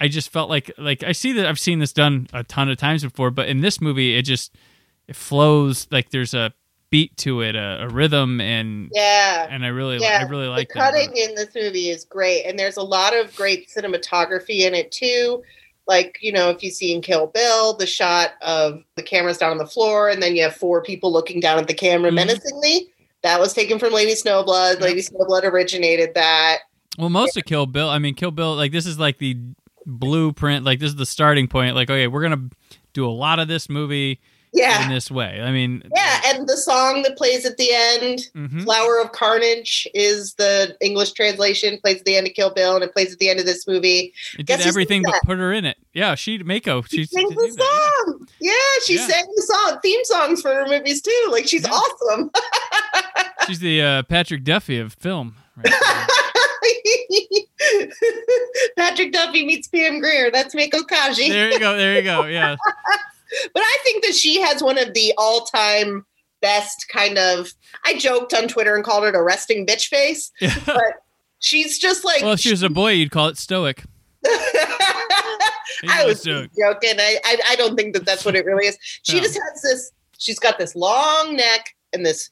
[0.01, 2.77] I just felt like like I see that I've seen this done a ton of
[2.77, 4.55] times before, but in this movie it just
[5.09, 6.53] it flows like there's a
[6.89, 9.45] beat to it, a, a rhythm, and Yeah.
[9.49, 10.93] and I really Yeah, I really the like that.
[10.93, 14.89] cutting in this movie is great, and there's a lot of great cinematography in it
[14.93, 15.43] too.
[15.89, 19.51] Like you know, if you see in Kill Bill, the shot of the cameras down
[19.51, 22.15] on the floor, and then you have four people looking down at the camera Mhm.
[22.15, 22.87] menacingly.
[23.23, 24.75] That was taken from Lady Snowblood.
[24.75, 24.81] Yep.
[24.81, 26.59] Lady Snowblood originated that.
[26.97, 29.35] Well, most of Kill Bill, I mean Kill Bill, like this is like the
[29.85, 31.75] blueprint, like this is the starting point.
[31.75, 32.49] Like okay, we're gonna
[32.93, 34.19] do a lot of this movie
[34.51, 35.39] Yeah, in this way.
[35.41, 38.63] I mean, yeah, and the song that plays at the end, mhm.
[38.63, 41.77] "Flower of Carnage," is the English translation.
[41.81, 43.67] Plays at the end of Kill Bill, and it plays at the end of this
[43.67, 44.11] movie.
[44.37, 45.77] it guess did everything but put her in it.
[45.93, 47.51] Yeah, she Meiko, She she's sings the
[48.05, 48.27] song.
[48.41, 48.51] Yeah,
[48.85, 49.07] she Yeah.
[49.07, 51.27] sang the song, theme songs for her movies too.
[51.31, 51.71] Like she's Yeah.
[51.73, 52.31] awesome.
[53.47, 55.35] She's the uh, Patrick Duffy of film.
[55.55, 55.73] Right
[58.77, 60.29] Patrick Duffy meets Pam Grier.
[60.31, 61.29] That's Meiko Kaji.
[61.29, 61.77] there you go.
[61.77, 62.25] There you go.
[62.25, 62.55] Yeah.
[63.53, 66.05] But I think that she has one of the all-time
[66.41, 67.53] best kind of.
[67.85, 70.31] I joked on Twitter and called it a resting bitch face.
[70.65, 71.03] But
[71.39, 72.21] she's just like.
[72.21, 73.83] well, if she was a boy, you'd call it stoic.
[74.25, 76.49] I was joking.
[76.99, 78.77] I, I I don't think that that's what it really is.
[79.03, 79.21] She No.
[79.23, 79.91] just has this.
[80.17, 82.29] She's got this long neck and this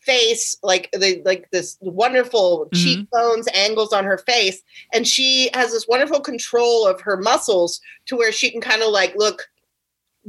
[0.00, 2.82] face, like the like this wonderful Mhm.
[2.82, 8.16] cheekbones, angles on her face, and she has this wonderful control of her muscles to
[8.16, 9.48] where she can kind of like look.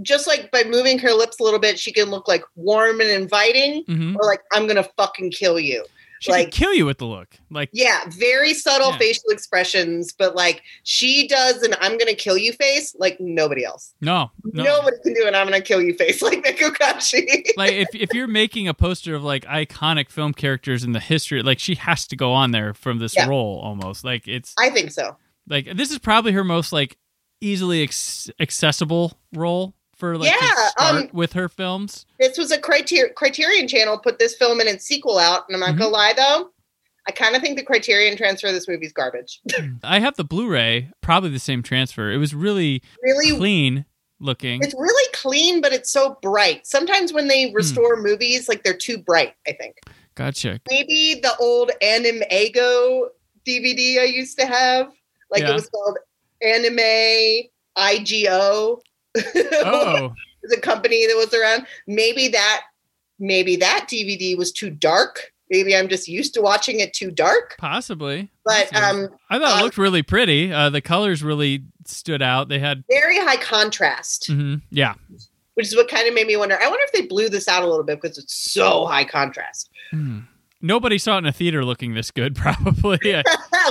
[0.01, 3.09] Just like by moving her lips a little bit, she can look like warm and
[3.09, 5.85] inviting, hmm or like I'm gonna fucking kill you.
[6.21, 7.35] She Like- kill you with the look.
[7.51, 8.97] Like Yeah, very subtle Yeah.
[8.97, 13.93] facial expressions, but like she does an "I'm gonna kill you" face like nobody else.
[14.01, 14.63] no, no.
[14.63, 17.51] Nobody can do an "I'm gonna kill you" face like Meiko Kaji.
[17.57, 21.43] like if if you're making a poster of like iconic film characters in the history,
[21.43, 23.27] like she has to go on there from this Yeah.
[23.27, 24.03] role almost.
[24.03, 25.17] Like it's I think so.
[25.47, 26.97] like this is probably her most like
[27.41, 32.05] easily ex- accessible role for like Yeah, start um, with her films.
[32.19, 35.59] This was a criter- Criterion Channel put this film and its sequel out, and I'm
[35.61, 35.79] not Mm-hmm.
[35.79, 36.51] gonna lie though,
[37.07, 39.39] I kind of think the Criterion transfer of this movie is garbage.
[39.83, 42.11] I have the Blu-ray, probably the same transfer.
[42.11, 43.85] It was really really, clean
[44.19, 44.63] looking.
[44.63, 46.65] it's really clean, but it's so bright.
[46.65, 47.29] Sometimes when Hmm.
[47.29, 49.33] they restore movies, like they're too bright.
[49.47, 49.75] I think
[50.15, 50.59] Gotcha.
[50.69, 53.09] maybe the old AnimEigo
[53.47, 54.91] DVD I used to have,
[55.29, 55.51] like Yeah.
[55.51, 55.97] it was called
[56.41, 58.79] Anime IGO.
[59.53, 60.13] Oh,
[60.55, 61.65] a company that was around.
[61.87, 62.61] Maybe that
[63.19, 65.31] maybe that DVD was too dark.
[65.51, 67.55] Maybe I'm just used to watching it too dark.
[67.59, 68.29] possibly.
[68.45, 69.05] But Possibly.
[69.05, 70.51] um, I thought it um, looked really pretty.
[70.51, 72.47] Uh, the colors really stood out.
[72.49, 74.95] They had, very high contrast, mhm, yeah.
[75.53, 76.57] which is what kind of made me wonder.
[76.59, 79.69] I wonder if they blew this out a little bit because it's so high contrast.
[79.91, 80.19] Hmm.
[80.61, 82.99] Nobody saw it in a theater looking this good, probably.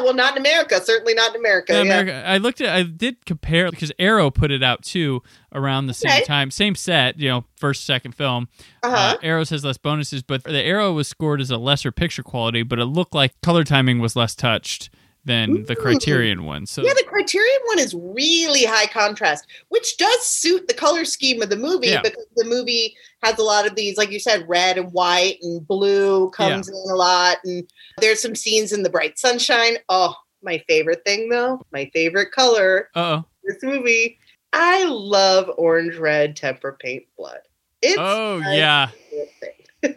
[0.03, 0.80] Well, not in America.
[0.82, 1.72] Certainly not in America.
[1.72, 2.01] Yeah, yeah.
[2.01, 5.22] America, I looked at, I did compare because Arrow put it out too
[5.53, 6.24] around the same Okay.
[6.24, 8.49] time, same set, you know, first second film.
[8.82, 8.95] Uh-huh.
[8.97, 12.64] Uh, Arrows has less bonuses, but the Arrow was scored as a lesser picture quality,
[12.64, 14.91] but it looked like color timing was less touched
[15.25, 15.81] than the mm.
[15.81, 16.66] Criterion one.
[16.66, 21.41] So yeah, the Criterion one is really high contrast, which does suit the color scheme
[21.43, 22.03] of the movie Yeah.
[22.03, 25.66] because the movie has a lot of these, like you said, red and white and
[25.66, 27.39] blue comes in a lot.
[27.45, 27.68] And
[27.99, 29.79] there's some scenes in the bright sunshine.
[29.89, 34.18] Oh, my favorite thing though, my favorite color, oh, this movie.
[34.53, 37.41] I love orange red temper paint blood.
[37.83, 38.91] It's oh yeah,
[39.83, 39.97] and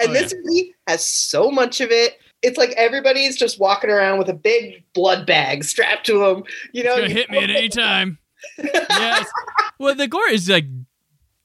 [0.00, 2.18] Oh, this movie has so much of it.
[2.44, 6.44] It's like everybody's just walking around with a big blood bag strapped to them.
[6.72, 8.18] You know, It's you hit me at any time.
[8.58, 9.26] yes.
[9.80, 10.66] Well, the gore is like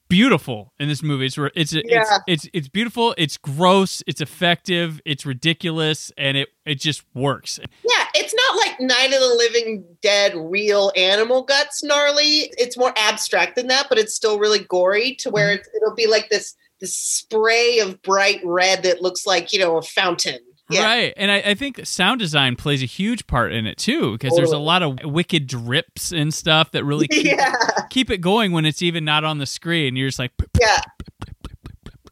[0.08, 1.26] beautiful in this movie.
[1.26, 2.18] It's it's it's, Yeah.
[2.26, 3.14] it's it's beautiful.
[3.16, 4.02] It's gross.
[4.06, 5.00] It's effective.
[5.06, 7.58] It's ridiculous, and it it just works.
[7.58, 12.52] Yeah, it's not like Night of the Living Dead real animal guts gnarly.
[12.58, 15.60] It's more abstract than that, but it's still really gory to where mm-hmm.
[15.60, 19.78] it's, it'll be like this this spray of bright red that looks like you know
[19.78, 20.38] a fountain.
[20.70, 20.84] Yeah.
[20.84, 21.14] Right.
[21.16, 24.52] And I, I think sound design plays a huge part in it too, because there's
[24.52, 27.54] a lot of wicked drips and stuff that really keep, Yeah,
[27.90, 29.96] keep it going when it's even not on the screen.
[29.96, 30.80] You're just like, yeah,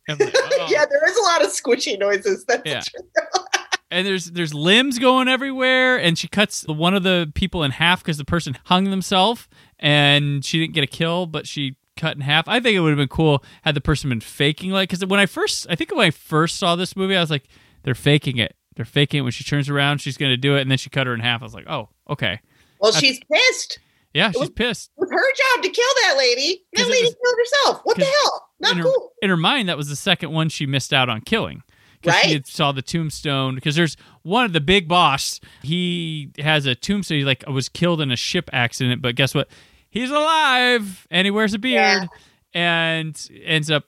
[0.09, 0.69] like, oh.
[0.71, 0.85] yeah.
[0.87, 2.45] There is a lot of squishy noises.
[2.47, 2.81] That's Yeah.
[2.81, 3.45] true.
[3.91, 8.03] and there's there's limbs going everywhere and she cuts one of the people in half
[8.03, 9.49] because the person hung themselves
[9.79, 12.91] and she didn't get a kill but she cut in half i think it would
[12.91, 15.91] have been cool had the person been faking like because when i first i think
[15.91, 17.45] when i first saw this movie i was like
[17.83, 20.61] they're faking it they're faking it when she turns around she's going to do it
[20.63, 22.41] and then she cut her in half i was like oh okay
[22.81, 23.79] Well, she's pissed.
[24.15, 26.65] yeah she's pissed It was her job to kill that lady.
[26.75, 27.81] That lady was- killed herself.
[27.85, 28.49] What the hell?
[28.61, 29.13] Not in her, cool.
[29.23, 31.63] in her mind, that was the second one she missed out on killing.
[32.01, 32.33] Because she Right.
[32.35, 33.55] had saw the tombstone.
[33.57, 35.41] Because there's one of the big boss.
[35.63, 37.19] He has a tombstone.
[37.19, 39.49] He like was killed in a ship accident, but guess what?
[39.91, 42.09] He's alive and he wears a beard
[42.55, 43.85] and ends up.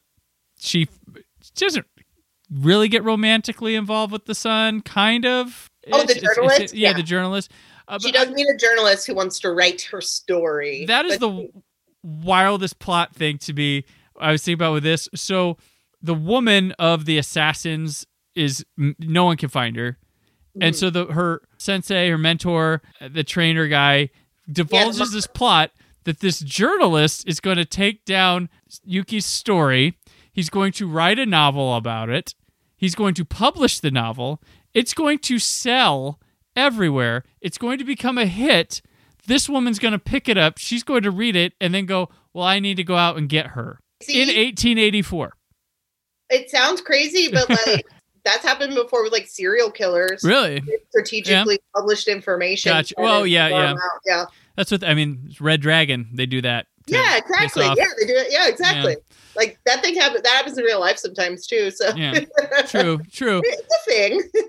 [0.59, 0.89] She
[1.57, 1.87] doesn't
[2.51, 4.81] really get romantically involved with the son.
[4.81, 5.71] Kind of.
[5.93, 6.61] Oh, the It's- it's- journalist?
[6.61, 6.97] it's- yeah, Yeah.
[6.97, 7.51] the journalist.
[7.89, 10.85] Uh, She does meet a journalist who wants to write her story.
[10.87, 11.49] that is the
[12.03, 13.85] wildest plot thing to be
[14.19, 15.59] i was thinking about with this so
[16.01, 18.65] the woman of the assassins is
[18.99, 19.99] no one can find her
[20.63, 24.09] and so the her sensei her mentor uh, the trainer guy
[24.51, 25.73] divulges this plot
[26.05, 28.49] that this journalist is going to take down
[28.83, 29.99] yuki's story
[30.33, 32.35] he's going to write a novel about it
[32.81, 34.43] he's going to publish the novel
[34.75, 36.19] it's going to sell
[36.57, 38.83] everywhere it's going to become a hit
[39.27, 40.59] this woman's going to pick it up.
[40.59, 43.29] She's going to read it and then go, Well, I need to go out and
[43.29, 43.79] get her.
[44.03, 44.21] See?
[44.21, 45.33] In 1884.
[46.31, 47.87] it sounds crazy, but like
[48.25, 50.25] that's happened before with like serial killers.
[50.25, 50.63] Really?
[50.91, 52.73] Strategically published information.
[52.73, 52.95] Gotcha.
[52.99, 53.71] Well, yeah, yeah.
[53.73, 53.79] out.
[54.07, 54.25] yeah.
[54.57, 56.67] That's what, I mean, Red Dragon, they do that.
[56.91, 57.65] Yeah, exactly.
[57.65, 58.29] Yeah, they do it.
[58.31, 58.97] Yeah, exactly.
[59.37, 60.23] Like that thing happens.
[60.23, 61.71] That happens in real life sometimes too.
[61.71, 62.21] So Yeah.
[62.67, 63.41] True, true.
[63.45, 64.23] it's a thing.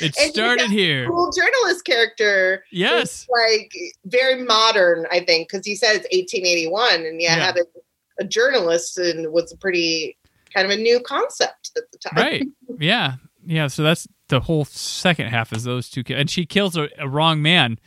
[0.00, 1.08] It started here.
[1.08, 2.62] cool journalist character.
[2.70, 3.26] Yes.
[3.28, 3.72] like
[4.04, 5.06] very modern.
[5.10, 7.44] I think because he said it's 1881, and yeah, Yeah.
[7.46, 7.64] having
[8.20, 10.16] a journalist and was a pretty
[10.54, 12.14] kind of a new concept at the time.
[12.24, 12.46] Right.
[12.78, 13.14] Yeah.
[13.44, 13.66] Yeah.
[13.66, 16.04] So that's the whole second half is those two.
[16.14, 17.80] And she kills a, a wrong man,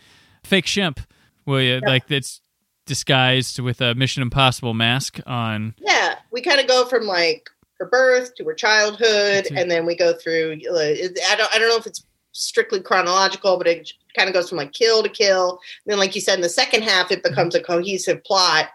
[0.43, 0.99] fake shimp,
[1.45, 2.41] well, yeah, like that's
[2.85, 5.75] disguised with a Mission Impossible mask on.
[5.77, 9.95] Yeah, we kind of go from like her birth to her childhood, and then we
[9.95, 10.59] go through.
[10.69, 11.53] uh, I don't.
[11.53, 15.03] I don't know if it's strictly chronological, but it kind of goes from like kill
[15.03, 15.59] to kill.
[15.85, 18.69] then, like you said, in the second half, it becomes a cohesive plot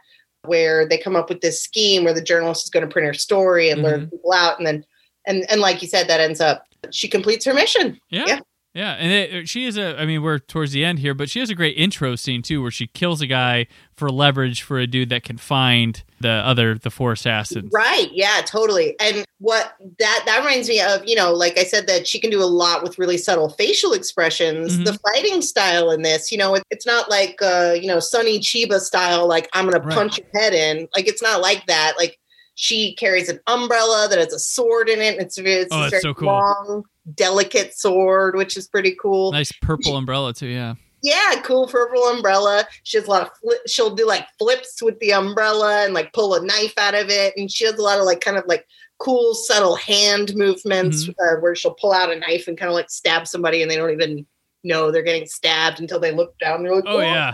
[0.45, 3.15] where they come up with this scheme where the journalist is going to print her
[3.15, 4.85] story and learn people out, and then
[5.27, 8.01] and and like you said, that ends up she completes her mission.
[8.11, 8.25] Yeah.
[8.27, 8.41] Yeah.
[8.77, 8.93] Yeah.
[8.93, 11.49] And it, she is a, I mean, we're towards the end here, but she has
[11.49, 15.09] a great intro scene too, where she kills a guy for leverage for a dude
[15.09, 17.71] that can find the other, the four assassins.
[17.73, 18.09] Right.
[18.13, 18.95] Yeah, totally.
[19.01, 22.31] And what that that reminds me of, you know, like I said, that she can
[22.31, 24.77] do a lot with really subtle facial expressions.
[24.77, 24.85] Mhm.
[24.85, 28.39] The fighting style in this, you know, it, it's not like uh, you know, Sonny
[28.41, 29.95] Chiba style, like I'm gonna Right.
[29.97, 30.87] punch your head in.
[30.95, 31.95] Like it's not like that.
[31.99, 32.19] Like
[32.57, 35.19] she carries an umbrella that has a sword in it.
[35.19, 36.29] It's, it's Oh, very so cool.
[36.29, 36.85] long,
[37.15, 39.33] delicate sword, which is pretty cool.
[39.33, 40.47] Nice purple umbrella too.
[40.47, 40.75] Yeah.
[41.03, 42.67] Yeah, cool purple umbrella.
[42.83, 43.61] She has a lot of flip.
[43.67, 47.35] She'll do like flips with the umbrella and like pull a knife out of it.
[47.37, 48.67] And she has a lot of like kind of like
[48.99, 52.91] cool, subtle hand movements uh, where she'll pull out a knife and kind of like
[52.91, 54.27] stab somebody and they don't even
[54.65, 56.63] know they're getting stabbed until they look down.
[56.63, 57.33] They're like, Oh, yeah.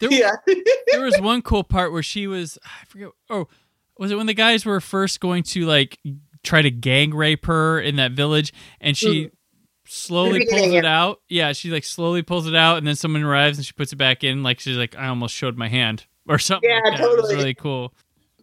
[0.00, 0.32] There, yeah.
[0.90, 3.46] there was one cool part where she was, I forget, oh,
[3.98, 5.98] was it when the guys were first going to like
[6.46, 9.30] try to gang rape her in that village and she
[9.86, 11.20] slowly pulls it out?
[11.28, 13.96] Yeah, she like slowly pulls it out and then someone arrives and she puts it
[13.96, 14.42] back in.
[14.42, 16.68] Like she's like, I almost showed my hand or something.
[16.68, 17.00] Yeah, like that.
[17.00, 17.34] It was totally.
[17.36, 17.92] really cool.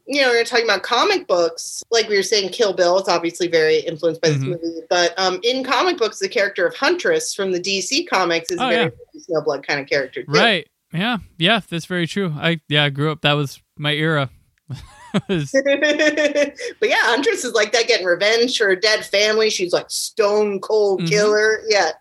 [0.05, 2.97] you know, we are talking about comic books, like we were saying, Kill Bill.
[2.99, 4.47] It's obviously very influenced by this Mhm.
[4.49, 8.59] movie, but um, in comic books, the character of Huntress from the DC comics is
[8.59, 9.21] Oh, a very yeah.
[9.29, 10.31] Snowblood kind of character, too.
[10.31, 10.67] Right.
[10.93, 11.17] Yeah.
[11.37, 11.61] Yeah.
[11.69, 12.33] That's very true.
[12.37, 13.21] I, yeah, I grew up.
[13.21, 14.29] That was my era.
[15.27, 19.49] But yeah, Huntress is like that, getting revenge for her dead family.
[19.49, 21.09] She's like stone cold Mhm.
[21.09, 21.59] killer.
[21.67, 21.91] Yeah.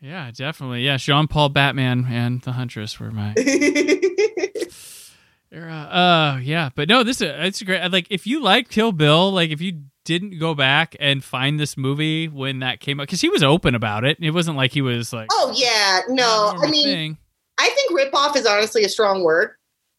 [0.00, 0.84] yeah, definitely.
[0.84, 0.96] Yeah.
[0.96, 3.34] Jean Paul Batman and the Huntress were my
[5.52, 5.72] era.
[5.72, 6.70] Uh, yeah.
[6.74, 7.90] But no, this is it's great.
[7.90, 11.76] Like, if you like Kill Bill, like, if you didn't go back and find this
[11.76, 14.16] movie when that came out because he was open about it.
[14.20, 16.54] It wasn't like he was like, Oh yeah, no.
[16.62, 17.18] I mean, thing.
[17.58, 19.50] I think ripoff is honestly a strong word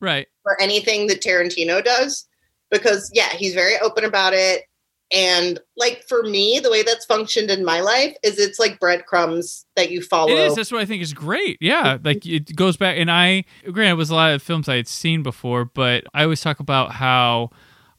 [0.02, 0.26] right.
[0.42, 2.26] for anything that Tarantino does
[2.72, 4.63] because yeah, he's very open about it.
[5.11, 9.65] And like for me, the way that's functioned in my life is it's like breadcrumbs
[9.76, 10.32] that you follow.
[10.32, 10.55] It is.
[10.55, 11.57] That's what I think is great.
[11.61, 14.76] Yeah, like it goes back, and I granted it was a lot of films I
[14.76, 17.49] had seen before, but I always talk about how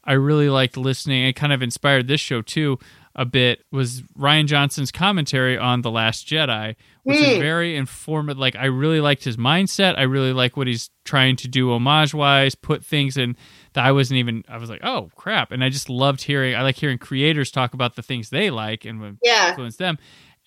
[0.05, 1.25] I really liked listening.
[1.25, 2.79] It kind of inspired this show too
[3.15, 3.63] a bit.
[3.71, 7.41] Was Rian Johnson's commentary on the Last Jedi, which is Hmm.
[7.41, 8.39] very informative.
[8.39, 9.97] Like I really liked his mindset.
[9.97, 12.55] I really like what he's trying to do homage wise.
[12.55, 13.35] Put things in
[13.73, 14.43] that I wasn't even.
[14.47, 16.55] I was like, oh crap, and I just loved hearing.
[16.55, 19.49] I like hearing creators talk about the things they like and yeah.
[19.49, 19.97] influence them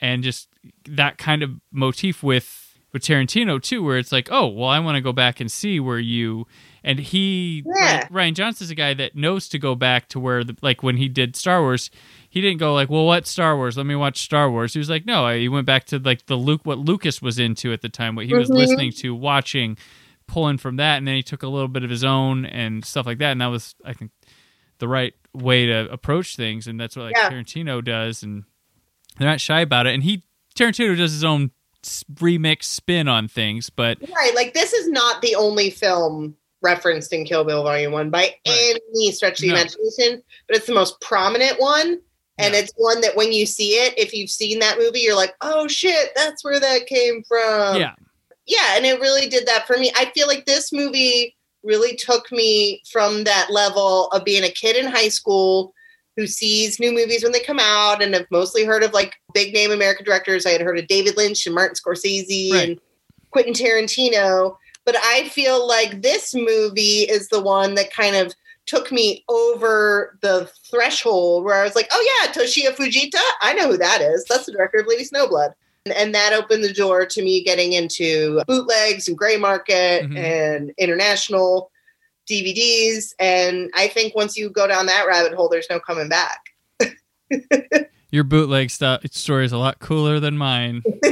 [0.00, 0.48] and just
[0.88, 4.96] that kind of motif with with Tarantino too where it's like oh well I want
[4.96, 6.46] to go back and see where you
[6.84, 8.06] and he Yeah.
[8.08, 11.08] Rian Johnson's a guy that knows to go back to where the, like when he
[11.08, 11.90] did Star Wars
[12.28, 14.90] he didn't go like well what Star Wars let me watch Star Wars he was
[14.90, 17.88] like no he went back to like the Luke what Lucas was into at the
[17.88, 18.54] time what he was Mhm.
[18.56, 19.76] listening to watching
[20.26, 23.06] pulling from that and then he took a little bit of his own and stuff
[23.06, 24.10] like that and that was I think
[24.78, 27.30] the right way to approach things and that's what like Yeah.
[27.30, 28.44] Tarantino does and
[29.18, 30.24] they're not shy about it and he
[30.56, 31.50] Tarantino does his own
[32.14, 34.34] remix spin on things but Right.
[34.34, 39.12] Like this is not the only film referenced in Kill Bill Volume One by any
[39.12, 39.54] stretch of the No.
[39.54, 42.00] imagination, but it's the most prominent one.
[42.38, 42.60] And Yeah.
[42.60, 45.68] it's one that when you see it, if you've seen that movie, you're like, oh
[45.68, 47.76] shit, that's where that came from.
[47.80, 47.92] yeah
[48.46, 49.90] Yeah, and it really did that for me.
[49.96, 54.76] I feel like this movie really took me from that level of being a kid
[54.76, 55.72] in high school
[56.16, 59.54] who sees new movies when they come out and have mostly heard of like big
[59.54, 60.44] name American directors.
[60.44, 62.68] I had heard of David Lynch and Martin Scorsese Right.
[62.70, 62.80] and
[63.30, 64.56] Quentin Tarantino.
[64.84, 68.34] But I feel like this movie is the one that kind of
[68.66, 73.68] took me over the threshold where I was like, oh yeah, Toshio Fujita, I know
[73.70, 74.24] who that is.
[74.24, 75.52] That's the director of Lady Snowblood.
[75.86, 80.16] And- And that opened the door to me getting into bootlegs and gray market Mhm.
[80.16, 81.70] and international
[82.26, 83.14] DVDs.
[83.18, 86.40] And I think once you go down that rabbit hole, there's no coming back.
[88.10, 90.82] your bootleg stuff story is a lot cooler than mine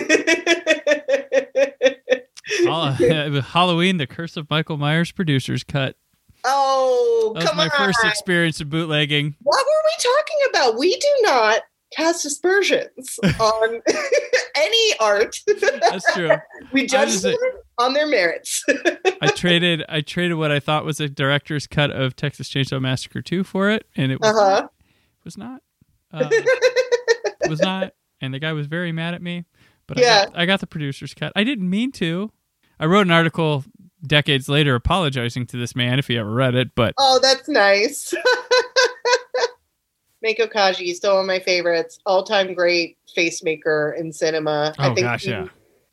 [2.67, 5.97] Halloween the Curse of Michael Myers producers cut
[6.45, 7.71] oh, that was come my on.
[7.71, 10.79] first experience of bootlegging what were we talking about?
[10.79, 11.61] We do not
[11.97, 13.83] cast aspersions on
[14.57, 15.37] any art.
[15.83, 16.31] that's true
[16.73, 17.37] we judge them
[17.79, 18.65] on their merits.
[19.21, 23.23] I traded I traded what I thought was a director's cut of Texas Chainsaw Massacre
[23.23, 24.69] 2 for it and it was, Uh huh.
[25.25, 25.61] was not
[26.13, 29.45] uh, it was not and the guy was very mad at me
[29.87, 30.25] but I, Yeah.
[30.27, 32.31] got, I got the producer's cut I didn't mean to
[32.81, 33.65] I wrote an article
[34.07, 38.13] decades later apologizing to this man if he ever read it but Oh, that's nice.
[40.25, 41.99] Meiko Kaji still one of my favorites.
[42.07, 44.73] All time great face maker in cinema.
[44.79, 45.47] I oh think gosh yeah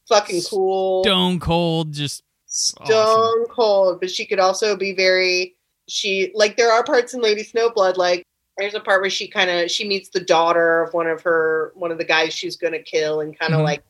[0.08, 1.04] fucking cool.
[1.04, 3.46] stone cold just Stone awesome.
[3.50, 4.00] cold.
[4.00, 5.56] But she could also be very
[5.88, 8.24] she like there are parts in Lady Snowblood, like
[8.60, 11.72] there's a part where she kind of she meets the daughter of one of her
[11.76, 13.64] one of the guys she's gonna kill and kind of Mhm.
[13.66, 13.84] like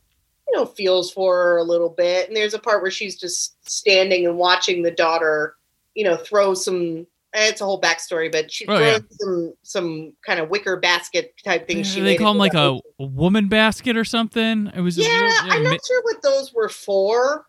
[0.47, 3.55] you know feels for her a little bit and there's a part where she's just
[3.69, 5.55] standing and watching the daughter
[5.95, 8.99] you know throw some it's a whole backstory but she Oh, throws yeah.
[9.11, 13.05] some some kind of wicker basket type thing she they call them like a, a
[13.05, 16.69] woman basket or something it was yeah, real- I'm mi- not sure what those were
[16.69, 17.45] for.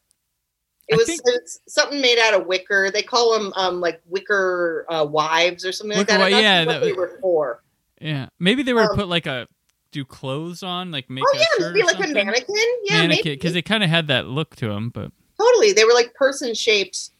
[0.90, 2.90] It was think- it's something made out of wicker.
[2.90, 6.24] They call them um, like wicker uh, wives or something Wicker like that.
[6.26, 7.62] I'm wi- not yeah, that they were for.
[8.00, 9.46] Yeah, maybe they were Um, put like a
[9.92, 12.56] do clothes on, like make Oh a yeah, shirt maybe like a mannequin.
[12.84, 14.90] Yeah, mannequin maybe because they kind of had that look to them.
[14.90, 15.72] But totally.
[15.72, 17.10] They were like person shaped.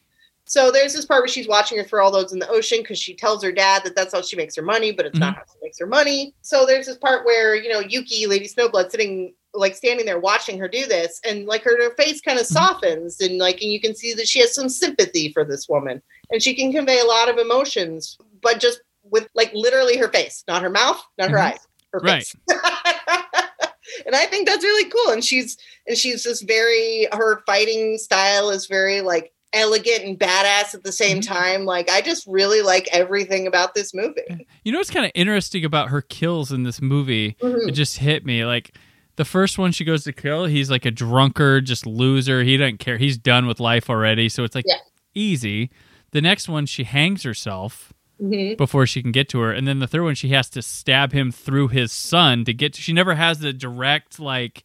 [0.45, 2.99] So there's this part where she's watching her throw all those in the ocean because
[2.99, 5.43] she tells her dad that that's how she makes her money, but it's not how
[5.43, 6.33] she makes her money.
[6.41, 10.57] So there's this part where you know Yuki, Lady Snowblood, sitting like standing there watching
[10.59, 13.81] her do this, and like her, her face kind of softens, and like and you
[13.81, 17.05] can see that she has some sympathy for this woman, and she can convey a
[17.05, 21.37] lot of emotions, but just with like literally her face, not her mouth, not her
[21.37, 21.51] Mhm.
[21.53, 21.59] eyes,
[21.91, 22.23] her Right.
[22.23, 22.35] face.
[24.05, 25.11] and I think that's really cool.
[25.11, 30.73] And she's and she's just very her fighting style is very like elegant and badass
[30.73, 31.27] at the same Mhm.
[31.27, 31.65] time.
[31.65, 34.47] Like I just really like everything about this movie.
[34.63, 37.35] you know what's kind of interesting about her kills in this movie?
[37.41, 37.67] Mhm.
[37.67, 38.71] It just hit me like.
[39.17, 42.43] The first one she goes to kill, he's like a drunkard, just loser.
[42.43, 42.97] He doesn't care.
[42.97, 44.29] He's done with life already.
[44.29, 44.75] So it's like Yeah.
[45.13, 45.69] easy.
[46.11, 47.93] The next one, she hangs herself.
[48.21, 48.55] Mhm.
[48.55, 49.51] before she can get to her.
[49.51, 52.73] And then the third one, she has to stab him through his son to get
[52.73, 52.81] to.
[52.81, 54.63] She never has the direct, like,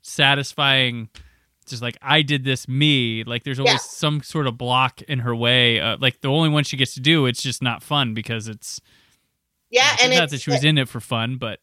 [0.00, 1.10] satisfying,
[1.66, 3.22] just like, I did this me.
[3.24, 3.78] Like, there's always Yeah.
[3.78, 5.80] some sort of block in her way.
[5.80, 8.80] Uh, like, the only one she gets to do, it's just not fun because it's
[9.70, 11.60] Yeah, and not that she was in it for fun, but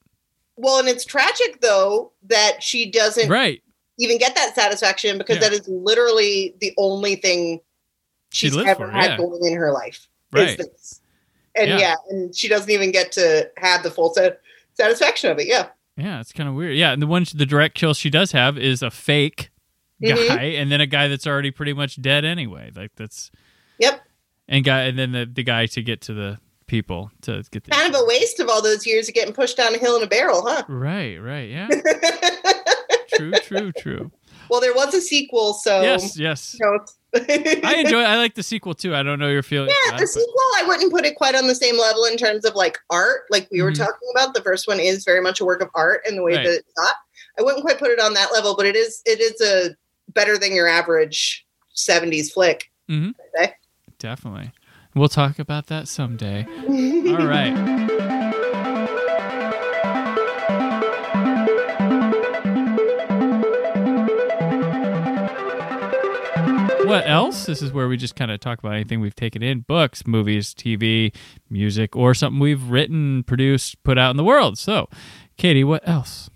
[0.62, 3.62] well, and it's tragic though that she doesn't right.
[4.00, 5.50] even get that satisfaction because Yeah.
[5.50, 7.60] that is literally the only thing
[8.32, 9.18] she's lived ever for, had yeah.
[9.18, 10.08] going in her life.
[10.32, 10.60] Right.
[11.56, 11.78] And Yeah.
[11.80, 11.96] yeah.
[12.10, 14.40] and she doesn't even get to have the full set
[14.76, 15.48] satisfaction of it.
[15.48, 15.68] Yeah.
[15.98, 16.78] Yeah, it's kind of weird.
[16.78, 19.50] Yeah, and the one the direct kill she does have is a fake
[20.02, 20.28] Mhm.
[20.30, 22.72] guy, and then a guy that's already pretty much dead anyway.
[22.74, 23.30] Like that's
[23.80, 24.02] Yep.
[24.48, 26.40] and guy, and then the the guy to get to the
[26.72, 29.58] people to get the Kind of a waste of all those years of getting pushed
[29.58, 30.64] down a hill in a barrel, huh?
[30.70, 31.68] right, right, yeah,
[33.14, 34.12] true, true, true.
[34.50, 36.56] well, there was a sequel, so Yes, yes.
[36.60, 36.80] you know,
[37.68, 38.02] I enjoy.
[38.04, 38.96] I like the sequel too.
[38.96, 39.74] I don't know your feelings.
[39.86, 42.16] Yeah, the it, but- sequel I wouldn't put it quite on the same level in
[42.18, 43.80] terms of like art, like we were Mhm.
[43.80, 44.34] talking about.
[44.34, 46.46] The first one is very much a work of art in the way Right.
[46.48, 46.96] that it's shot.
[47.38, 49.76] I wouldn't quite put it on that level, but it is it is a
[50.14, 51.46] better than your average
[51.76, 52.72] '70s flick.
[52.90, 53.14] Mhm.
[53.38, 53.54] Okay.
[54.00, 54.52] Definitely.
[54.94, 56.46] We'll talk about that someday.
[56.68, 57.90] All right.
[66.92, 67.46] What else?
[67.46, 70.54] This is where we just kind of talk about anything we've taken in books, movies,
[70.54, 71.16] TV,
[71.50, 74.58] music, or something we've written, produced, put out in the world.
[74.58, 74.90] So,
[75.38, 76.30] Katie, what else?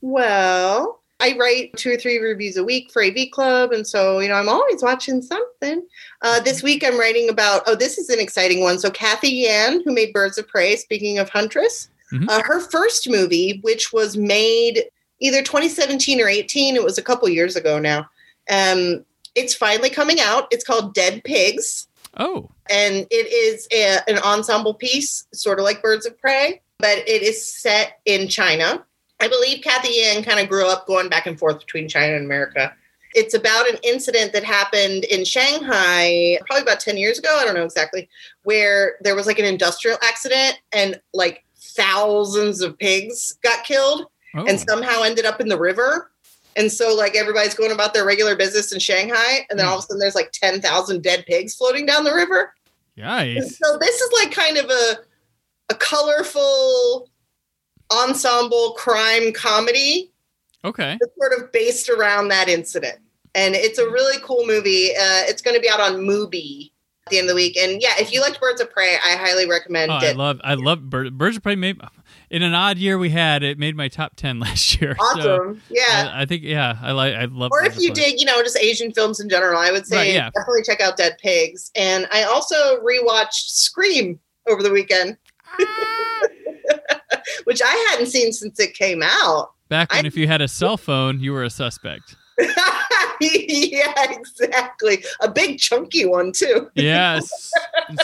[0.00, 4.28] Well, I write two or three reviews a week for AV Club, and so you
[4.28, 5.86] know I'm always watching something.
[6.20, 7.62] Uh, this week I'm writing about.
[7.66, 8.78] Oh, this is an exciting one.
[8.78, 10.76] So Cathy Yan, who made Birds of Prey.
[10.76, 12.28] Speaking of Huntress, Mhm.
[12.28, 14.84] uh, her first movie, which was made
[15.20, 18.08] either 2017 or 18, it was a couple years ago now.
[18.50, 19.04] Um,
[19.36, 20.48] it's finally coming out.
[20.50, 21.86] It's called Dead Pigs
[22.18, 26.98] Oh, and it is a, an ensemble piece, sort of like Birds of Prey, but
[27.08, 28.84] it is set in China.
[29.22, 32.24] I believe Cathy Yan kind of grew up going back and forth between China and
[32.24, 32.74] America.
[33.14, 37.38] It's about an incident that happened in Shanghai probably about 10 years ago.
[37.40, 38.08] I don't know exactly,
[38.42, 44.44] where there was like an industrial accident and like thousands of pigs got killed oh.
[44.44, 46.10] and somehow ended up in the river.
[46.56, 49.46] And so, like, everybody's going about their regular business in Shanghai.
[49.48, 49.86] And then all of a hmm.
[49.86, 52.52] sudden, there's like 10,000 dead pigs floating down the river.
[53.36, 54.98] And so, this is like kind of a,
[55.70, 57.08] a colorful
[57.90, 60.10] ensemble crime comedy
[60.64, 60.96] Okay.
[61.00, 62.98] that's sort of based around that incident.
[63.34, 64.90] And it's a really cool movie.
[64.90, 66.70] Uh, it's going to be out on Mubi
[67.06, 67.56] at the end of the week.
[67.56, 70.54] And yeah, if you liked Birds of Prey, I highly recommend Oh, I love I
[70.54, 71.56] love Bird, Birds of Prey.
[71.56, 71.80] Made
[72.30, 74.94] in an odd year we had it made my top ten last year.
[74.98, 75.04] So
[75.36, 75.62] awesome.
[75.70, 76.12] yeah.
[76.14, 77.50] I, I think yeah, I like I love.
[77.52, 79.96] or Birds if you dig, you know, just Asian films in general, I would say
[79.96, 80.30] Right, yeah.
[80.36, 81.72] definitely check out Dead Pigs.
[81.74, 85.16] And I also rewatched Scream over the weekend,
[87.44, 89.52] which I hadn't seen since it came out.
[89.68, 92.16] back when I- if you had a cell phone, you were a suspect.
[93.20, 95.04] yeah, exactly.
[95.20, 96.70] A big chunky one too.
[96.74, 97.50] Yes,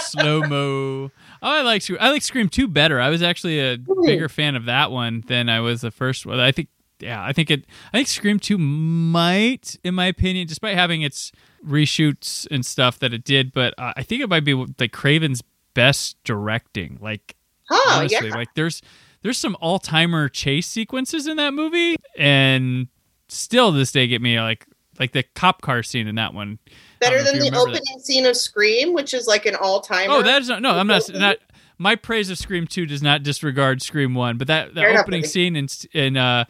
[0.01, 1.05] slow mo.
[1.07, 1.11] Oh,
[1.43, 1.99] I like Scream.
[2.01, 3.01] I like Scream two better.
[3.01, 6.39] I was actually a bigger fan of that one than I was the first one.
[6.41, 6.69] I think,
[7.01, 7.65] yeah, I think it.
[7.93, 11.33] I think Scream two might, in my opinion, despite having its
[11.67, 15.43] reshoots and stuff that it did, but uh, I think it might be like Craven's
[15.75, 16.99] best directing.
[17.01, 17.35] Like
[17.69, 18.35] Huh, honestly, yeah.
[18.35, 18.81] like there's
[19.23, 22.89] there's some all timer chase sequences in that movie, and
[23.29, 24.67] still to this day get me like
[24.99, 26.59] like the cop car scene in that one.
[27.01, 27.81] Better don't know if than the remember that.
[27.83, 30.15] opening scene of Scream, which is like an all timer.
[30.15, 30.63] Oh, that is not.
[30.63, 31.09] No, I'm not.
[31.13, 31.37] Not
[31.79, 35.21] my praise of Scream Two does not disregard Scream One, but that the enough, opening
[35.23, 35.29] buddy.
[35.29, 36.45] scene in in uh,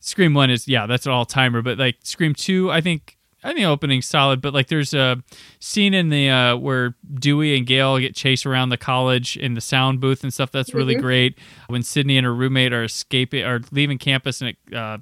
[0.00, 1.62] Scream One is yeah, that's an all timer.
[1.62, 4.40] But like Scream Two, I think I think the opening's solid.
[4.40, 5.22] But like there's a
[5.60, 9.60] scene in the uh, where Dewey and Gale get chased around the college in the
[9.60, 10.50] sound booth and stuff.
[10.50, 11.00] That's really Mhm.
[11.02, 11.38] great.
[11.68, 14.98] When Sidney and her roommate are escaping are leaving campus and it, uh,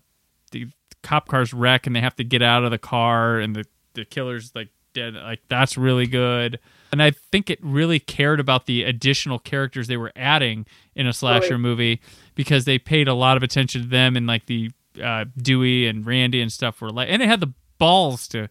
[0.51, 0.67] the
[1.03, 3.65] cop cars wreck and they have to get out of the car and the
[3.95, 5.15] the killer's like dead.
[5.15, 6.59] Like that's really good.
[6.93, 11.13] And I think it really cared about the additional characters they were adding in a
[11.13, 12.01] slasher movie
[12.35, 14.71] because they paid a lot of attention to them and like the
[15.03, 17.53] uh, Dewey and Randy and stuff were like, and they had the
[17.83, 18.49] balls to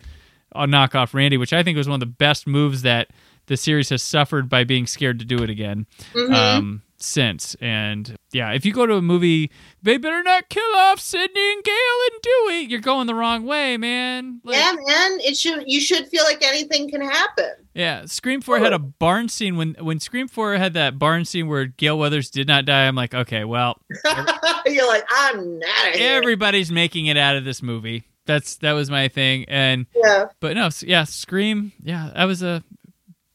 [0.53, 3.09] uh, knock off Randy, which I think was one of the best moves that
[3.47, 6.33] the series has suffered by being scared to do it again Mhm.
[6.33, 7.55] um, since.
[7.59, 9.49] And yeah, if you go to a movie,
[9.81, 11.73] they better not kill off Sidney and Gale
[12.11, 12.59] and Dewey.
[12.69, 14.39] You're going the wrong way, man.
[14.43, 15.19] Like- yeah, man.
[15.21, 17.49] It should you should feel like anything can happen.
[17.73, 21.47] yeah, Scream Four had a barn scene when when Scream Four had that barn scene
[21.47, 22.85] where Gale Weathers did not die.
[22.87, 23.79] I'm like, okay, well,
[24.65, 28.03] You're like, I'm not everybody's making it out of this movie.
[28.31, 30.27] That's that was my thing, and yeah.
[30.39, 32.63] but no, yeah, Scream, yeah, that was a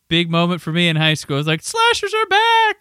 [0.09, 1.37] big moment for me in high school.
[1.37, 2.79] I was like, slashers are back,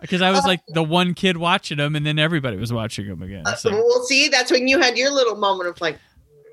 [0.00, 3.22] because I was like the one kid watching them, and then everybody was watching them
[3.22, 3.42] again.
[3.46, 3.70] Uh, so.
[3.70, 5.98] Well, see, that's when you had your little moment of like,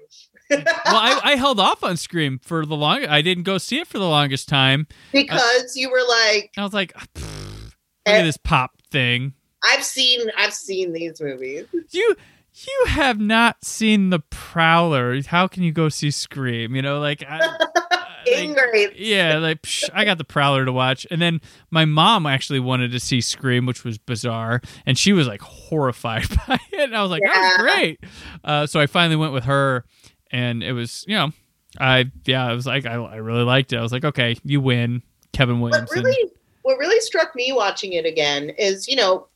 [0.50, 3.06] well, I, I held off on Scream for the long.
[3.06, 4.88] I didn't go see it for the longest time.
[5.12, 7.48] because you were like, I was like, ah, "Pfft."
[8.08, 9.34] at eh, this pop thing.
[9.64, 11.66] I've seen I've seen these movies.
[11.92, 12.16] You
[12.66, 15.22] you have not seen the Prowler.
[15.24, 16.76] How can you go see Scream?
[16.76, 17.24] You know, like.
[17.28, 17.40] I,
[18.28, 21.40] like, yeah, like psh, I got the Prowler to watch, and then
[21.72, 26.28] my mom actually wanted to see Scream, which was bizarre, and she was like horrified
[26.48, 26.80] by it.
[26.80, 28.00] And I was like, "That was great."
[28.44, 29.86] Uh, so I finally went with her,
[30.32, 31.32] and it was, you know,
[31.80, 33.78] I yeah, I was like, I, I really liked it.
[33.78, 36.04] I was like, okay, you win, Kevin What Williamson.
[36.04, 36.32] really
[36.64, 39.28] what really struck me watching it again is, you know,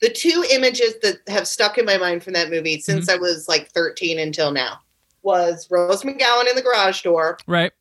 [0.00, 3.48] the two images that have stuck in my mind from that movie since I was
[3.48, 4.78] like 13 until now
[5.22, 7.72] was Rose McGowan in the garage door Right?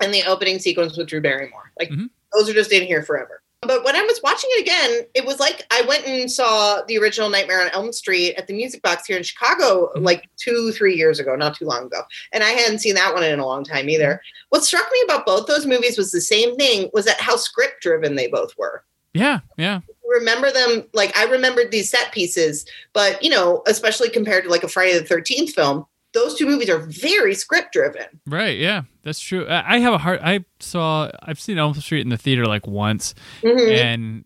[0.00, 1.72] and the opening sequence with Drew Barrymore.
[1.78, 2.10] Like Mhm.
[2.32, 3.42] those are just in here forever.
[3.62, 6.98] But when I was watching it again, it was like I went and saw the
[6.98, 10.04] original Nightmare on Elm Street at the Music Box here in Chicago Mhm.
[10.04, 12.02] like two, three years ago, not too long ago.
[12.32, 14.20] And I hadn't seen that one in a long time either.
[14.50, 17.82] What struck me about both those movies was the same thing, was that how script
[17.82, 18.84] driven they both were.
[19.14, 24.44] Yeah, yeah, Remember them like I remembered these set pieces, but you know, especially compared
[24.44, 28.06] to like a Friday the 13th film, those two movies are very script driven.
[28.26, 28.56] right.
[28.58, 29.46] Yeah, that's true.
[29.48, 30.20] I, have a hard.
[30.22, 31.10] I saw.
[31.22, 33.76] I've seen Elm Street in the theater like once, Mhm.
[33.76, 34.24] and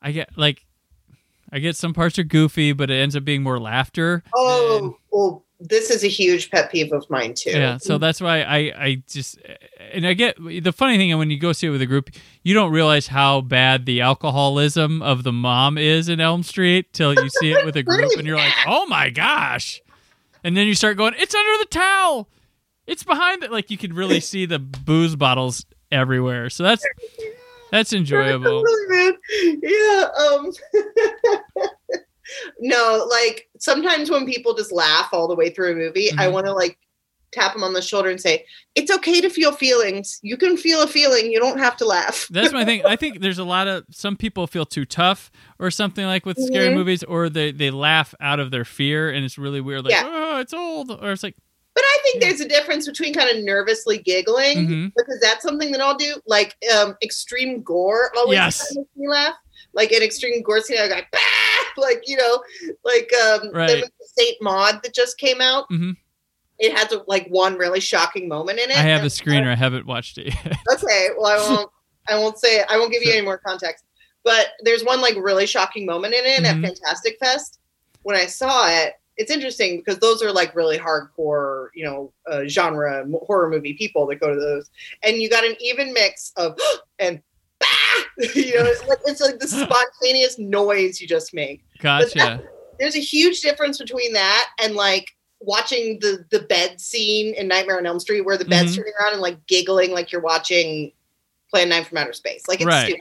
[0.00, 0.64] I get like.
[1.54, 4.22] I get some parts are goofy, but it ends up being more laughter.
[4.34, 7.50] Oh, than- well, this is a huge pet peeve of mine too.
[7.50, 9.38] Yeah, so that's why I I just
[9.92, 12.10] and I get the funny thing and when you go see it with a group,
[12.42, 17.14] you don't realize how bad the alcoholism of the mom is in Elm Street till
[17.14, 19.80] you see it with a group, and you're like, oh my gosh,
[20.42, 22.28] and then you start going, it's under the towel,
[22.86, 26.50] it's behind it, like you can really see the booze bottles everywhere.
[26.50, 26.84] So that's
[27.70, 28.64] that's enjoyable.
[28.88, 29.12] Man.
[29.62, 30.08] Yeah.
[30.30, 30.52] Um.
[32.60, 36.32] no, like sometimes when people just laugh all the way through a movie, I Mhm.
[36.32, 36.78] want to like
[37.32, 40.18] tap them on the shoulder and say, "It's okay to feel feelings.
[40.22, 41.32] You can feel a feeling.
[41.32, 42.84] You don't have to laugh." That's my thing.
[42.84, 46.38] I think there's a lot of some people feel too tough or something like with
[46.38, 46.74] scary Mhm.
[46.74, 49.84] movies, or they they laugh out of their fear, and it's really weird.
[49.84, 50.04] Like, Yeah.
[50.06, 51.36] oh, it's old, or it's like,
[51.74, 52.28] But I think Yeah.
[52.28, 54.92] there's a difference between kind of nervously giggling Mhm.
[54.94, 56.20] because that's something that I'll do.
[56.26, 58.74] Like um, extreme gore always Yes.
[58.76, 59.34] makes me laugh.
[59.72, 61.18] Like an extreme gore scene, I go bah!
[61.76, 62.42] like you know,
[62.84, 63.66] like um, Right.
[63.68, 65.68] there was the Saint Maud that just came out.
[65.70, 65.96] Mhm.
[66.58, 68.76] It has a, like one really shocking moment in it.
[68.76, 69.48] I have a screener.
[69.48, 70.56] I haven't watched it yet.
[70.72, 71.70] Okay, well I won't.
[72.08, 72.62] I won't say.
[72.68, 73.84] I won't give you any more context.
[74.24, 76.46] But there's one like really shocking moment in it Mhm.
[76.46, 77.58] at Fantastic Fest.
[78.02, 82.42] When I saw it, it's interesting because those are like really hardcore, you know, uh,
[82.46, 84.70] genre m- horror movie people that go to those,
[85.02, 86.56] and you got an even mix of
[87.00, 87.20] and
[88.34, 89.48] you know, it's like it's like the
[90.00, 91.62] spontaneous noise you just make.
[91.78, 92.42] Gotcha.
[92.78, 97.78] There's a huge difference between that and like watching the the bed scene in Nightmare
[97.78, 98.76] on Elm Street where the bed's Mhm.
[98.76, 100.92] turning around and like giggling like you're watching
[101.50, 102.42] Plan 9 from Outer Space.
[102.48, 102.84] Like it's Right.
[102.86, 103.00] stupid.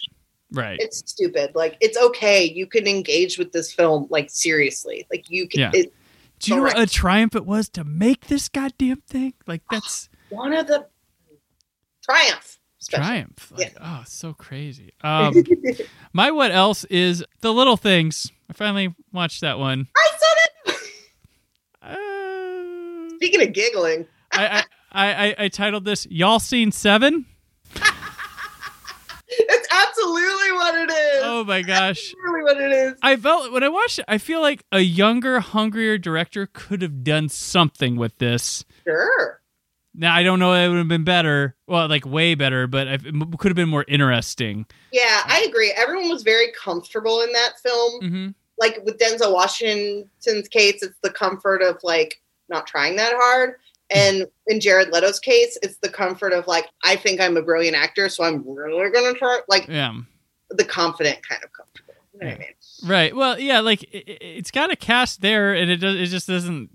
[0.54, 0.80] Right.
[0.82, 1.52] It's stupid.
[1.56, 2.44] Like it's okay.
[2.44, 5.08] You can engage with this film like seriously.
[5.12, 5.72] Like you can Yeah.
[5.74, 5.94] it,
[6.40, 9.34] Do you know what a triumph it was to make this goddamn thing?
[9.48, 10.88] Like that's one of the
[12.04, 12.60] triumph.
[12.82, 13.06] Special.
[13.06, 13.52] triumph.
[13.56, 14.00] Like, Yeah.
[14.02, 14.92] Oh, so crazy.
[15.04, 15.34] Um,
[16.14, 18.32] my what else is the little things.
[18.50, 19.88] I finally watched that one.
[19.96, 20.82] I said it.
[21.84, 27.26] Uh, Speaking of giggling, I, I, I, I, I titled this "Y'all Seen Seven?
[29.28, 31.22] it's absolutely what it is.
[31.24, 32.14] Oh my gosh.
[32.24, 32.94] Really what it is.
[33.02, 37.04] I felt when I watched it, I feel like a younger, hungrier director could have
[37.04, 38.64] done something with this.
[38.84, 39.41] Sure.
[39.94, 43.02] Now I don't know it would have been better, well, like way better, but it
[43.38, 44.66] could have been more interesting.
[44.92, 45.74] Yeah, I agree.
[45.76, 48.02] Everyone was very comfortable in that film.
[48.02, 53.56] hmm Like with Denzel Washington's case, it's the comfort of like not trying that hard.
[53.94, 57.76] And in Jared Leto's case, it's the comfort of like, I think I'm a brilliant
[57.76, 59.94] actor, so I'm really gonna try like Yeah.
[60.50, 61.94] the confident kind of comfortable.
[62.14, 62.48] You know what I mean?
[62.90, 63.16] Right.
[63.16, 65.96] Well, yeah, like it, it- it's got a cast there, and it does.
[65.96, 66.70] It just doesn't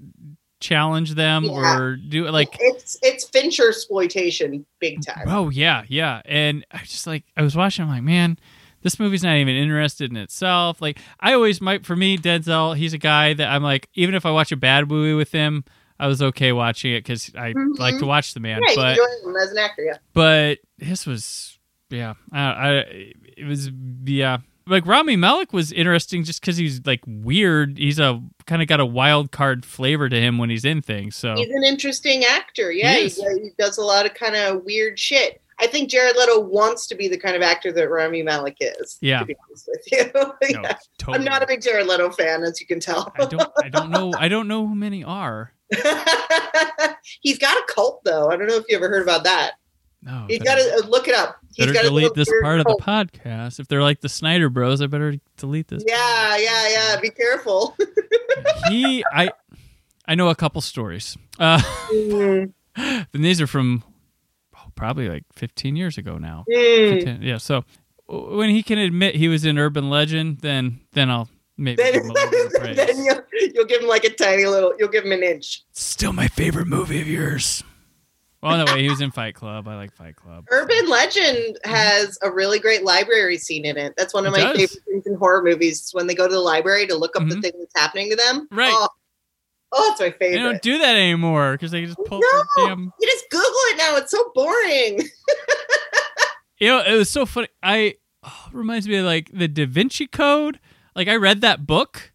[0.61, 1.78] challenge them Yeah.
[1.78, 2.57] or do like.
[2.61, 5.24] it's it's Fincher exploitation big time.
[5.27, 6.23] Oh yeah, yeah.
[6.24, 7.85] And I just like I was watching.
[7.85, 8.39] I'm like, man,
[8.83, 10.81] this movie's not even interested in itself.
[10.81, 12.77] Like I always might for me, Denzel.
[12.77, 15.65] He's a guy that I'm like, even if I watch a bad movie with him,
[15.99, 17.78] I was okay watching it because I Mhm.
[17.78, 18.61] like to watch the man.
[18.69, 19.97] yeah, but him as an actor, yeah.
[20.12, 21.59] but this was
[21.91, 22.70] yeah I, I
[23.37, 23.70] it was
[24.05, 28.69] yeah like Rami Malek was interesting just because he's like weird he's a kind of
[28.69, 32.25] got a wild card flavor to him when he's in things so He's an interesting
[32.25, 32.73] actor.
[32.73, 35.41] Yeah, He he, he does a lot of kind of weird shit.
[35.59, 38.99] I think Jared Leto wants to be the kind of actor that Rami Malek is.
[39.01, 39.21] Yeah.
[39.21, 40.53] to be honest with you.
[40.61, 40.69] no,
[40.99, 41.19] totally.
[41.19, 43.13] I'm not a big Jared Leto fan, as you can tell.
[43.19, 45.53] I don't I don't know I don't know who many are
[47.21, 48.31] He's got a cult, though.
[48.31, 49.53] I don't know if you ever heard about that.
[50.02, 51.39] No, He's better- got to look it up.
[51.55, 53.59] He's better delete this part of the podcast.
[53.59, 55.82] If they're like the Snyder Bros, I better delete this.
[55.86, 57.01] Yeah, yeah, yeah.
[57.01, 57.77] Be careful.
[58.68, 59.31] he, I,
[60.06, 61.16] I know a couple stories.
[61.39, 61.60] Uh,
[61.90, 63.82] Mm, and these are from
[64.56, 66.44] oh, probably like 15 years ago now.
[66.51, 66.94] mm.
[67.05, 67.39] 15 yeah.
[67.39, 67.64] So
[68.09, 72.02] when he can admit he was in Urban Legend, then then I'll maybe Then, give
[72.05, 72.77] him a little bit of praise.
[72.77, 73.23] then you'll,
[73.55, 74.74] you'll give him like a tiny little.
[74.78, 75.64] You'll give him an inch.
[75.73, 77.64] Still my favorite movie of yours.
[78.47, 78.82] Well, no way.
[78.82, 79.66] He was in Fight Club.
[79.68, 80.47] I like Fight Club.
[80.51, 83.94] Urban Legend has a really great library scene in it.
[83.97, 84.56] That's one of It my does.
[84.56, 85.82] favorite things in horror movies.
[85.82, 87.43] is When they go to the library to look up the Mhm.
[87.43, 88.47] thing that's happening to them.
[88.51, 88.73] Right.
[88.73, 88.89] Oh,
[89.73, 90.31] oh it's my favorite.
[90.31, 92.39] They don't do that anymore because they just pull No.
[92.56, 92.93] the damn.
[93.01, 93.97] you just Google it now.
[93.97, 95.09] It's so boring.
[96.59, 97.48] You know, it was so funny.
[97.62, 100.59] I oh, reminds me of like the Da Vinci Code.
[100.94, 102.12] Like I read that book,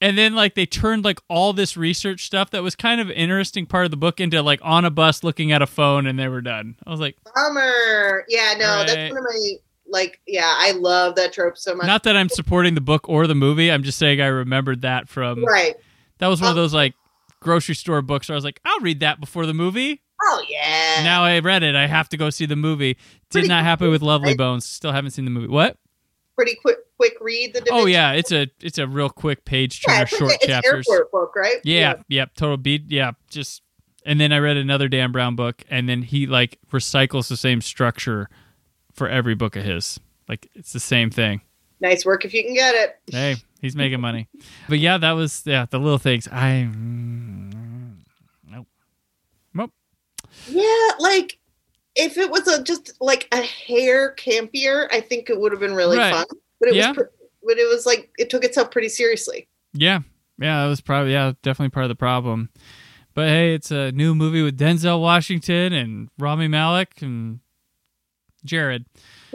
[0.00, 3.66] and then like they turned like all this research stuff that was kind of interesting
[3.66, 6.28] part of the book into like on a bus looking at a phone, and they
[6.28, 6.76] were done.
[6.86, 8.24] I was like, Bummer.
[8.28, 8.86] Yeah, no, Right.
[8.86, 9.50] that's one of my
[9.88, 10.20] like.
[10.26, 11.86] Yeah, I love that trope so much.
[11.86, 13.70] not that I'm supporting the book or the movie.
[13.70, 15.74] I'm just saying I remembered that from right.
[16.18, 16.60] that was one of Oh.
[16.60, 16.94] those like
[17.40, 20.02] grocery store books where I was like, I'll read that before the movie.
[20.22, 21.00] Oh yeah.
[21.02, 21.74] Now I read it.
[21.74, 22.92] I have to go see the movie.
[22.94, 23.00] Did
[23.30, 24.34] Pretty not happen cool, with Lovely?
[24.34, 24.66] Bones.
[24.66, 25.46] Still haven't seen the movie.
[25.48, 25.78] What?
[26.40, 27.52] Pretty quick, quick read.
[27.52, 30.46] The Oh yeah, it's a it's a real quick page yeah turner, like short it's
[30.46, 30.88] chapters.
[30.88, 31.58] airport book, right?
[31.64, 32.84] Yeah, yep, total beat.
[32.90, 33.60] Yeah, just
[34.06, 37.60] and then I read another Dan Brown book, and then he like recycles the same
[37.60, 38.30] structure
[38.94, 40.00] for every book of his.
[40.30, 41.42] Like it's the same thing.
[41.78, 42.98] Nice work if you can get it.
[43.12, 44.26] Hey, he's making money.
[44.66, 46.26] But yeah, that was yeah the little things.
[46.26, 47.96] I mm,
[48.50, 48.66] nope,
[49.52, 49.72] nope.
[50.48, 51.38] Yeah, like
[52.00, 55.74] if it was a just like a hair campier, I think it would have been
[55.74, 56.12] really Right.
[56.14, 56.24] fun.
[56.58, 56.88] But it Yeah.
[56.88, 57.06] was, pre-
[57.44, 59.46] but it was like it took itself pretty seriously.
[59.72, 60.00] Yeah,
[60.38, 62.48] yeah, that was probably yeah definitely part of the problem.
[63.14, 67.40] But hey, it's a new movie with Denzel Washington and Rami Malek and
[68.44, 68.86] Jared.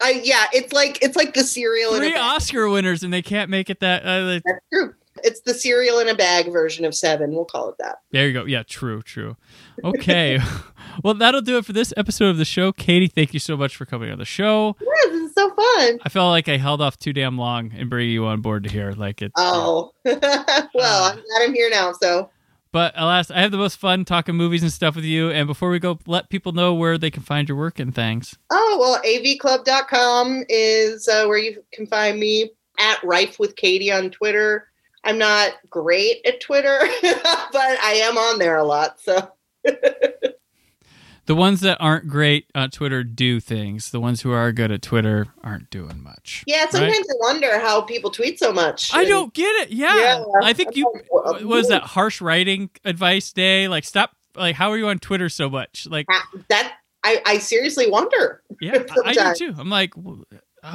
[0.00, 1.94] I yeah, it's like it's like the serial.
[1.96, 2.14] Three.
[2.14, 4.04] Oscar winners, and they can't make it that.
[4.04, 4.94] Uh, That's true.
[5.24, 7.32] It's the cereal in a bag version of Seven.
[7.32, 8.00] We'll call it that.
[8.10, 8.44] There you go.
[8.44, 9.36] Yeah, true, true.
[9.84, 10.38] Okay.
[11.04, 12.72] well, that'll do it for this episode of the show.
[12.72, 14.76] Katie, thank you so much for coming on the show.
[14.80, 15.98] Yeah, this is so fun.
[16.02, 18.70] I felt like I held off too damn long in bringing you on board to
[18.70, 18.92] here.
[18.92, 19.32] Like it.
[19.36, 21.12] Oh, well, Uh.
[21.12, 21.92] I'm glad I'm here now.
[21.92, 22.30] So
[22.72, 25.30] But alas, I have the most fun talking movies and stuff with you.
[25.30, 28.36] And before we go, let people know where they can find your work and things.
[28.50, 32.50] Oh, well, avclub.com is uh, where you can find me
[32.80, 34.67] at Rife with Katie on Twitter.
[35.04, 39.00] I'm not great at Twitter, but I am on there a lot.
[39.00, 39.30] So,
[41.26, 43.90] The ones that aren't great at Twitter do things.
[43.90, 46.42] The ones who are good at Twitter aren't doing much.
[46.46, 46.72] yeah, Right?
[46.72, 48.94] sometimes I wonder how people tweet so much.
[48.94, 49.68] I And- don't get it.
[49.70, 49.94] Yeah.
[49.94, 50.24] Yeah.
[50.42, 53.68] I think you like, was that harsh writing advice day.
[53.68, 54.12] Like, stop.
[54.34, 55.86] Like, how are you on Twitter so much?
[55.90, 56.06] Like,
[56.48, 56.72] That
[57.04, 58.42] I, I seriously wonder.
[58.62, 59.54] yeah, I, I do too.
[59.58, 59.92] I'm like,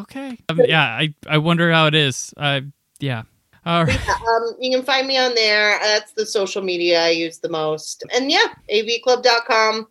[0.02, 0.38] okay.
[0.50, 2.32] Um, yeah, I, I wonder how it is.
[2.38, 2.62] Uh,
[3.00, 3.24] yeah.
[3.66, 4.10] All right.
[4.10, 5.80] Um, you can find me on there.
[5.82, 8.04] That's the social media I use the most.
[8.14, 9.88] And yeah, avclub.com.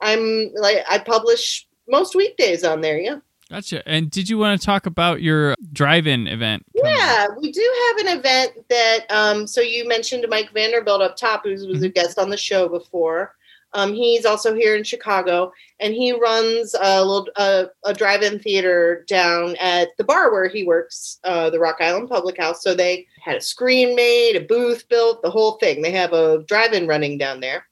[0.00, 2.98] I'm like, I publish most weekdays on there.
[2.98, 3.18] Yeah.
[3.50, 3.86] Gotcha.
[3.86, 6.64] And did you want to talk about your drive-in event?
[6.74, 6.98] coming up?
[6.98, 9.00] Yeah, we do have an event that.
[9.10, 11.84] Um, so you mentioned Mike Vanderbilt up top, who was Mm-hmm.
[11.84, 13.34] a guest on the show before.
[13.74, 19.04] Um, he's also here in Chicago, and he runs a little uh, a drive-in theater
[19.08, 22.62] down at the bar where he works, uh, the Rock Island Public House.
[22.62, 25.80] So they had a screen made, a booth built, the whole thing.
[25.80, 27.66] They have a drive-in running down there,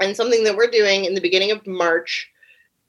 [0.00, 2.30] and something that we're doing in the beginning of March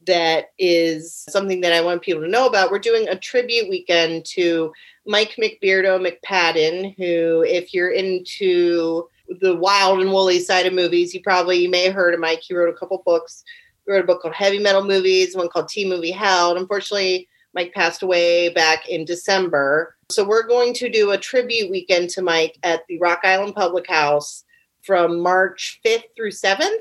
[0.08, 2.72] that is something that I want people to know about.
[2.72, 4.72] We're doing a tribute weekend to
[5.06, 9.08] Mike McBeardo McPadden, who, if you're into
[9.40, 12.42] the wild and woolly side of movies, you probably you may have heard of Mike.
[12.42, 13.44] He wrote a couple books.
[13.86, 16.52] He wrote a book called Heavy Metal Movies, one called Teen Movie Hell.
[16.52, 19.96] And unfortunately, Mike passed away back in December.
[20.12, 23.90] So we're going to do a tribute weekend to Mike at the Rock Island Public
[23.90, 24.44] House
[24.84, 26.80] from March 5th through 7th.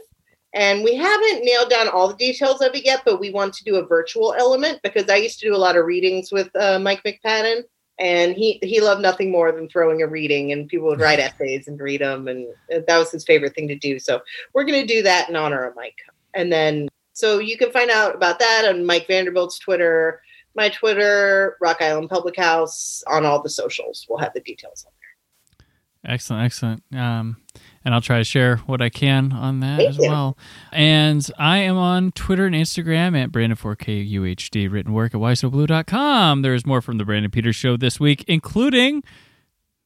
[0.53, 3.65] And we haven't nailed down all the details of it yet, but we want to
[3.65, 6.81] do a virtual element because I used to do a lot of readings with uh,
[6.81, 7.63] Mike McPadden,
[8.01, 11.69] and he he loved nothing more than throwing a reading, and people would write essays
[11.69, 13.99] and read them, and that was his favorite thing to do.
[13.99, 14.21] So
[14.55, 15.99] we're going to do that in honor of Mike,
[16.35, 20.23] and then so you can find out about that on Mike Vanderbilt's Twitter,
[20.55, 24.07] my Twitter, Rock Island Public House, on all the socials.
[24.09, 24.87] We'll have the details.
[24.87, 26.15] on there.
[26.15, 26.83] Excellent, excellent.
[26.95, 27.37] Um,
[27.85, 30.09] and I'll try to share what I can on that Thank as you.
[30.11, 30.37] well.
[30.73, 36.43] And I am on Twitter and Instagram at Brandon4KUHD, written work at YSOBlue.com.
[36.43, 39.03] There's more from the Brandon Peters Show this week, including,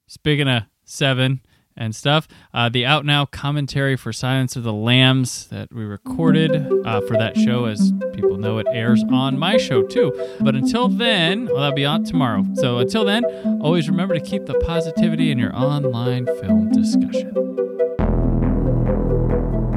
[0.07, 1.41] speaking of seven,
[1.77, 2.29] and stuff.
[2.53, 6.55] Uh, the out now commentary for Silence of the Lambs that we recorded
[6.87, 10.13] uh, for that show, as people know, it airs on my show too.
[10.41, 12.45] But until then, well, that'll be on tomorrow.
[12.55, 13.25] So until then,
[13.61, 17.33] always remember to keep the positivity in your online film discussion.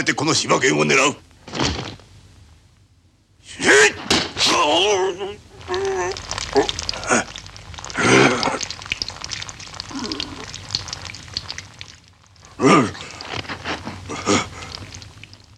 [0.00, 1.19] れてこの柴犬を狙う。